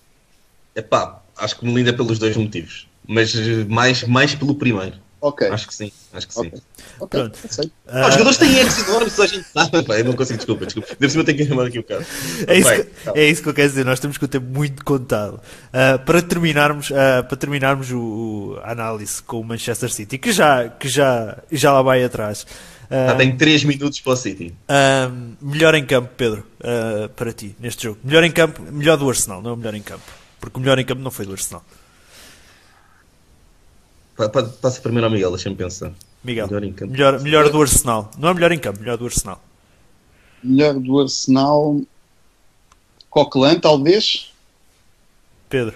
[0.76, 2.86] É pá, acho que me linda pelos dois motivos.
[3.08, 4.98] Mas eh, mais, mais pelo primeiro.
[5.20, 5.48] Ok.
[5.50, 6.40] Acho que sim, acho que sim.
[6.48, 6.62] Ok.
[7.00, 7.40] Ok, Pronto.
[7.88, 9.84] Ah, os jogadores têm egos enormes, a gente sabe.
[9.84, 10.90] Pá, eu não consigo, desculpa, desculpa.
[11.00, 12.06] Deve ser eu tenho que arrumar aqui o caso.
[12.48, 14.46] É isso, Bem, que, é isso que eu quero dizer, nós temos com o tempo
[14.46, 15.42] muito contado.
[15.74, 20.32] Ah, para terminarmos, ah, para terminarmos o, o- a análise com o Manchester City, que
[20.32, 22.46] já, que já, já lá vai atrás.
[22.90, 24.54] Ah, Já tenho 3 minutos para o City.
[24.70, 25.10] ah,
[25.42, 27.98] melhor em campo, Pedro, ah, para ti, neste jogo.
[28.04, 30.04] Melhor em campo, melhor do Arsenal, não é o melhor em campo.
[30.40, 31.64] Porque o melhor em campo não foi do Arsenal.
[34.18, 35.94] Pa- pa- Passa primeiro ao Miguel, deixa-me pensar.
[36.24, 36.92] Miguel, Melhor em campo.
[36.92, 38.12] melhor, melhor do Arsenal.
[38.18, 39.42] Não é melhor em campo, melhor do Arsenal.
[40.44, 41.82] Melhor do Arsenal.
[43.10, 44.32] Coquelin, talvez.
[45.50, 45.76] Pedro,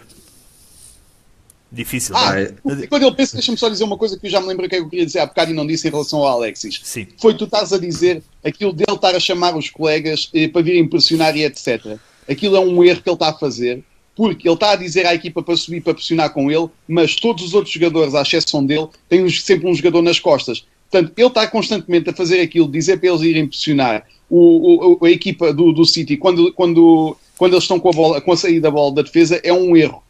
[1.72, 2.14] Difícil.
[2.18, 2.54] Ah, é?
[2.84, 4.76] e quando ele pensa, deixa-me só dizer uma coisa que eu já me lembro que
[4.76, 6.82] eu queria dizer há bocado e não disse em relação ao Alexis.
[6.84, 7.08] Sim.
[7.18, 10.86] Foi tu estás a dizer aquilo dele estar a chamar os colegas eh, para virem
[10.86, 11.98] pressionar e etc.
[12.30, 13.82] Aquilo é um erro que ele está a fazer,
[14.30, 17.43] porque ele está a dizer à equipa para subir para pressionar com ele, mas todos
[17.43, 20.65] os outros jogadores, à exceção dele, têm sempre um jogador nas costas.
[20.89, 25.09] Portanto, ele está constantemente a fazer aquilo, dizer para eles irem pressionar o, o- a
[25.09, 28.61] equipa do, do City quando, quando, quando eles estão com a, bola, com a saída
[28.61, 30.03] da bola da defesa é um erro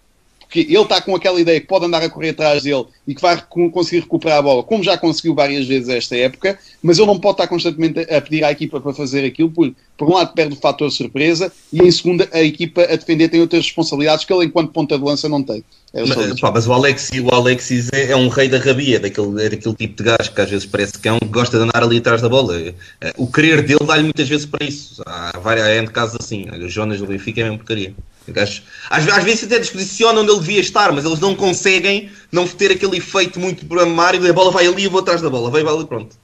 [0.52, 3.22] porque ele está com aquela ideia que pode andar a correr atrás dele e que
[3.22, 3.42] vai
[3.72, 7.36] conseguir recuperar a bola, como já conseguiu várias vezes esta época, mas ele não pode
[7.36, 10.58] estar constantemente a pedir à equipa para fazer aquilo, porque, por um lado, perde o
[10.58, 14.74] fator surpresa e, em segunda, a equipa a defender tem outras responsabilidades que ele, enquanto
[14.74, 15.64] ponta de lança, não tem.
[15.94, 19.46] É Mas, pá, mas o Alexis, o Alexis é, é um rei da rabia, daquele,
[19.46, 21.64] é daquele tipo de gajo que às vezes parece que é um que gosta de
[21.64, 22.60] andar ali atrás da bola.
[22.60, 25.02] É, O querer dele dá-lhe muitas vezes para isso.
[25.06, 26.48] Há várias há casos assim.
[26.52, 27.94] Olha, O Jonas do Benfica é mesmo porcaria.
[28.40, 32.72] Às, às vezes até disposiciona onde ele devia estar, mas eles não conseguem não ter
[32.72, 34.28] aquele efeito muito programário.
[34.28, 36.16] A bola vai ali e eu vou atrás da bola, vai, vai ali, pronto.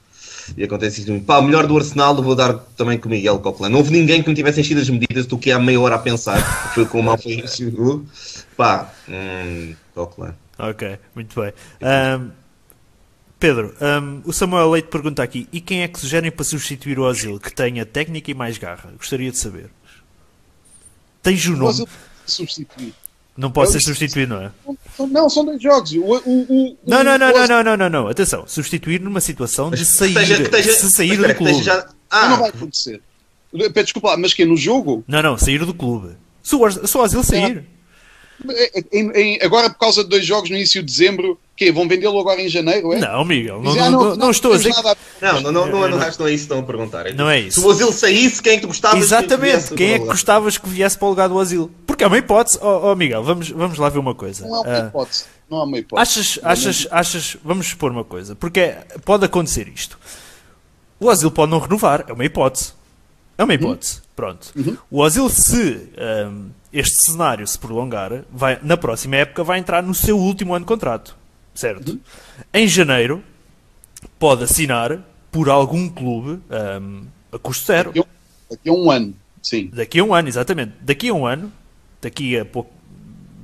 [0.56, 1.24] E acontece isso muito.
[1.24, 3.72] Pá, o melhor do Arsenal eu vou dar também com o Miguel Copeland.
[3.72, 5.98] Não houve ninguém que não tivesse enchido as medidas do que há meia hora a
[5.98, 6.40] pensar.
[6.74, 8.04] Foi como o mal foi chegou.
[8.56, 10.34] Pá, hum, Copeland.
[10.58, 11.52] Ok, muito bem.
[11.80, 12.30] Ahm,
[13.38, 17.02] Pedro, ahm, o Samuel Leite pergunta aqui: e quem é que sugerem para substituir o
[17.02, 18.92] Ozil que tenha técnica e mais garra?
[18.96, 19.70] Gostaria de saber.
[21.22, 21.84] Tens o nome?
[22.26, 22.94] substituir.
[23.36, 24.50] Não pode ser eu- substituído, não é?
[25.10, 25.92] Não, são dois jogos.
[25.92, 26.42] O, o,
[26.72, 28.08] o, Não, não, não, o- não, não, não, não, não.
[28.08, 31.62] Atenção, substituir numa situação de sair, que esteja- que esteja- se sair do clube.
[31.62, 33.00] já- Ah, Não vai acontecer.
[33.52, 35.04] Peço Desculpa mas que é no jogo?
[35.06, 36.16] Não, não, sair do clube.
[36.42, 37.64] Se o, Oz- se o Ozil sair.
[38.50, 41.72] É- é- em- em- agora, por causa de dois jogos no início de dezembro, que
[41.72, 42.92] vão vendê-lo agora em janeiro?
[42.92, 43.00] É?
[43.00, 44.70] Não, Miguel, não, não, não, não estou a dizer.
[44.70, 47.12] nada Não, não, não, não, não, que não é isso que estão a perguntar.
[47.14, 47.60] Não é isso.
[47.60, 50.04] Se o Ozil saísse, quem é que tu gostavas que Exatamente, viesse quem é que
[50.06, 51.68] gostavas que viesse para o lugar do Ozil?
[51.84, 52.60] Porque é uma hipótese.
[52.62, 54.46] Oh, oh, Miguel, vamos, vamos lá ver uma coisa.
[54.46, 55.24] Não é uma Ah, hipótese.
[55.50, 56.20] Não é uma hipótese.
[56.20, 59.98] Achas, achas, achas, vamos expor uma coisa, porque é- pode acontecer isto.
[61.00, 62.72] O Ozil pode não renovar, é uma hipótese.
[63.36, 64.48] É uma hipótese, pronto.
[64.88, 69.94] O Ozil, se ahm, este cenário se prolongar, vai, na próxima época vai entrar no
[69.94, 71.16] seu último ano de contrato,
[71.58, 71.98] certo?
[72.54, 73.22] Em janeiro,
[74.18, 75.00] pode assinar
[75.30, 77.92] por algum clube ahm, a custo zero.
[77.92, 78.18] Daqui a um-
[78.50, 79.70] Daqui a um ano, sim.
[79.72, 80.72] Daqui a um ano, exatamente.
[80.80, 81.52] Daqui a um ano,
[82.00, 82.72] daqui a pouco,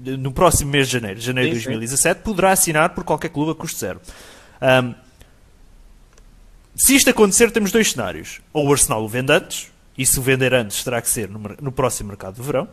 [0.03, 1.71] no próximo mês de janeiro, janeiro de Sim, sim.
[1.71, 4.01] 2017, poderá assinar por qualquer clube a custo zero.
[4.61, 4.95] Ahm,
[6.75, 8.41] se isto acontecer, temos dois cenários.
[8.53, 11.39] Ou o Arsenal o vende antes, e se o vender antes terá que ser no,
[11.61, 12.67] no próximo mercado de verão.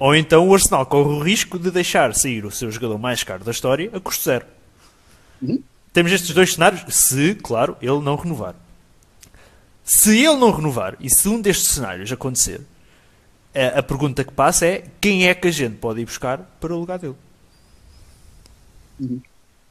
[0.00, 3.44] Ou então o Arsenal corre o risco de deixar sair o seu jogador mais caro
[3.44, 4.46] da história a custo zero.
[5.92, 8.54] Temos estes dois cenários, se, claro, ele não renovar.
[9.84, 12.60] Se ele não renovar e se um destes cenários acontecer,
[13.54, 16.74] a, a pergunta que passa é quem é que a gente pode ir buscar para
[16.74, 17.16] o lugar dele?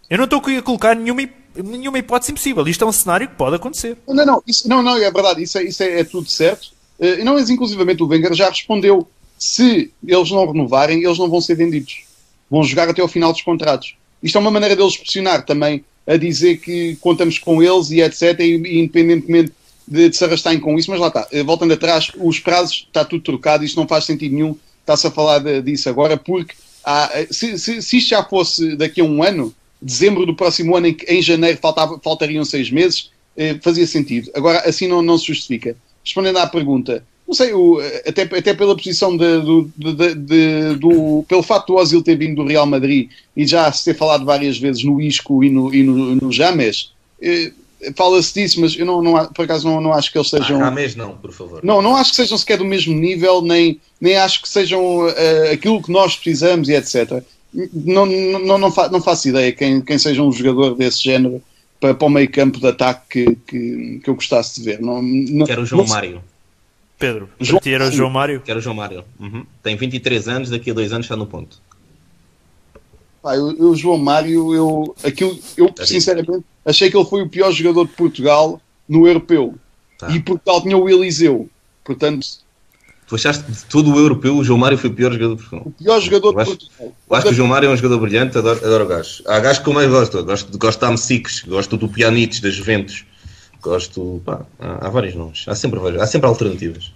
[0.09, 1.21] Eu não estou a colocar nenhuma,
[1.55, 2.67] nenhuma hipótese impossível.
[2.67, 3.97] Isto é um cenário que pode acontecer.
[4.07, 6.71] Não, não, isso, não, não, é verdade, isso é, isso é, é tudo certo.
[6.99, 9.07] E não, mas inclusivamente o Wenger já respondeu:
[9.37, 12.03] se eles não renovarem, eles não vão ser vendidos.
[12.49, 13.95] Vão jogar até ao final dos contratos.
[14.23, 18.39] Isto é uma maneira deles pressionar também a dizer que contamos com eles e etc.
[18.39, 19.51] E, e independentemente
[19.87, 21.27] de, de se arrastarem com isso, mas lá está.
[21.31, 24.55] Eh, Voltando atrás, os prazos está tudo trocado, isto não faz sentido nenhum.
[24.81, 28.75] Está-se a falar de- disso agora, porque há, eh, se, se, se isto já fosse
[28.75, 33.11] daqui a um ano, dezembro do próximo ano, em, em janeiro faltava, faltariam seis meses,
[33.35, 34.31] eh, fazia sentido.
[34.33, 35.75] Agora, assim não, não se justifica.
[36.03, 40.75] Respondendo à pergunta, não sei, o, até, até pela posição de, do, de, de- de-
[40.75, 41.25] do.
[41.27, 44.57] pelo facto do Ozil ter vindo do Real Madrid e já se ter falado várias
[44.57, 47.51] vezes no Isco e no, e no, no James, eh,
[47.95, 50.63] fala-se disso, mas eu não, não, por acaso não, não acho que eles sejam.
[50.63, 51.59] Ah, mês não, por favor.
[51.63, 55.51] Não, não acho que sejam sequer do mesmo nível, nem, nem acho que sejam eh,
[55.51, 57.21] aquilo que nós precisamos e etc.
[57.73, 61.41] Não, não, não, fa- não faço ideia quem, quem seja um jogador desse género
[61.79, 64.81] para, para o meio campo de ataque que, que, que eu gostasse de ver.
[64.81, 66.21] Não, não, Quero o João não- Mário.
[66.99, 67.91] Pedro, João para ti era o.
[67.91, 68.41] João Mário?
[68.41, 69.03] Quero o João Mário.
[69.19, 69.45] Uhum.
[69.61, 71.61] Tem 23 anos, daqui a dois anos está no ponto.
[73.21, 77.29] Pá, eu, eu, João Mário, eu, aquilo, eu Tá sinceramente achei que ele foi o
[77.29, 79.55] pior jogador de Portugal no europeu.
[79.97, 80.09] Tá.
[80.11, 81.49] E Portugal tinha o Eliseu.
[81.83, 82.25] Portanto,
[83.07, 85.41] Tu achaste que de todo o europeu o João Mário foi o pior jogador de
[85.41, 85.67] Portugal?
[85.67, 86.93] o pior jogador Eu de acho- Portugal.
[87.09, 89.23] Eu acho que o João Mário é um jogador brilhante, adoro, adoro o gajo.
[89.25, 90.23] Há gajos que eu mais gosto.
[90.25, 93.05] Gosto, gosto da Amsiques, gosto do Pjanic, da Juventus.
[93.61, 94.21] Gosto.
[94.25, 95.45] Pá, há, há vários nomes.
[95.47, 96.93] Há sempre, vários- há sempre alternativas.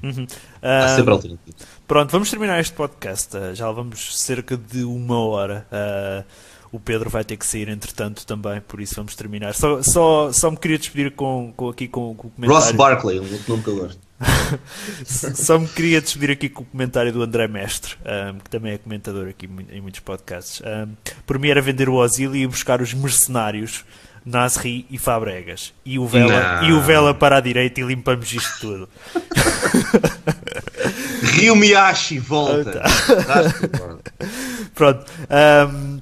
[0.62, 1.62] Há Ah, sempre alternativas.
[1.88, 3.36] Pronto, vamos terminar este podcast.
[3.36, 5.66] Ah, já vamos cerca de uma hora.
[5.72, 6.24] Ah,
[6.72, 9.54] o Pedro vai ter que sair entretanto também, por isso vamos terminar.
[9.54, 12.64] Só, só, só me queria despedir com, com aqui com, com o comentário.
[12.66, 14.00] Ross Barkley, um outro nome que eu gosto.
[15.06, 17.96] Só me queria despedir aqui com o comentário do André Mestre,
[18.34, 20.62] um, que também é comentador aqui em muitos podcasts.
[20.62, 20.94] Um,
[21.26, 23.84] por mim era vender o Ozil e buscar os mercenários
[24.26, 25.74] Nasri e Fabregas.
[25.86, 28.90] E o Vela, e o Vela para a direita e limpamos isto tudo.
[31.38, 32.84] Rio Miyashi, volta.
[34.76, 35.06] Pronto.
[35.30, 36.02] Um,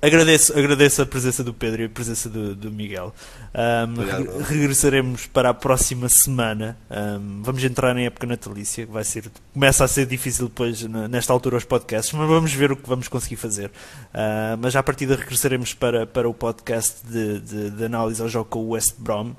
[0.00, 3.14] agradeço, agradeço a presença do Pedro e a presença do, do Miguel.
[3.54, 6.76] Um, re regressaremos para a próxima semana.
[6.90, 11.32] Um, vamos entrar em época natalícia, que vai ser, começa a ser difícil depois nesta
[11.32, 13.68] altura os podcasts, mas vamos ver o que vamos conseguir fazer.
[13.68, 18.48] Uh, mas à partida regressaremos para, para o podcast de, de, de análise ao jogo
[18.48, 19.34] com o West Brom,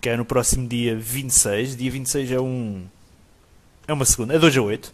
[0.00, 1.76] que é no próximo dia 26.
[1.76, 2.86] Dia 26 é um
[3.88, 4.92] é uma segunda, é 2 a 8.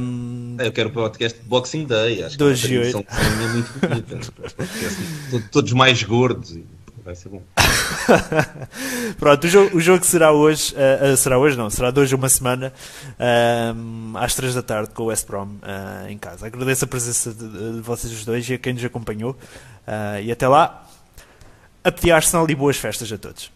[0.00, 0.56] Um...
[0.58, 4.18] Eu quero o podcast de Boxing Day, acho 2 que é uma é muito bonita.
[5.52, 6.64] Todos mais gordos e
[7.04, 7.42] vai ser bom.
[9.20, 12.14] Pronto, o jogo, o jogo será hoje, uh, uh, será hoje não, será de hoje
[12.14, 12.72] uma semana,
[13.10, 16.46] uh, às 3 da tarde com o West Brom uh, em casa.
[16.46, 19.36] Agradeço a presença de, de, vocês os dois e a quem nos acompanhou.
[20.22, 20.88] e até lá,
[21.84, 23.52] a pedir Arsenal e boas festas a todos.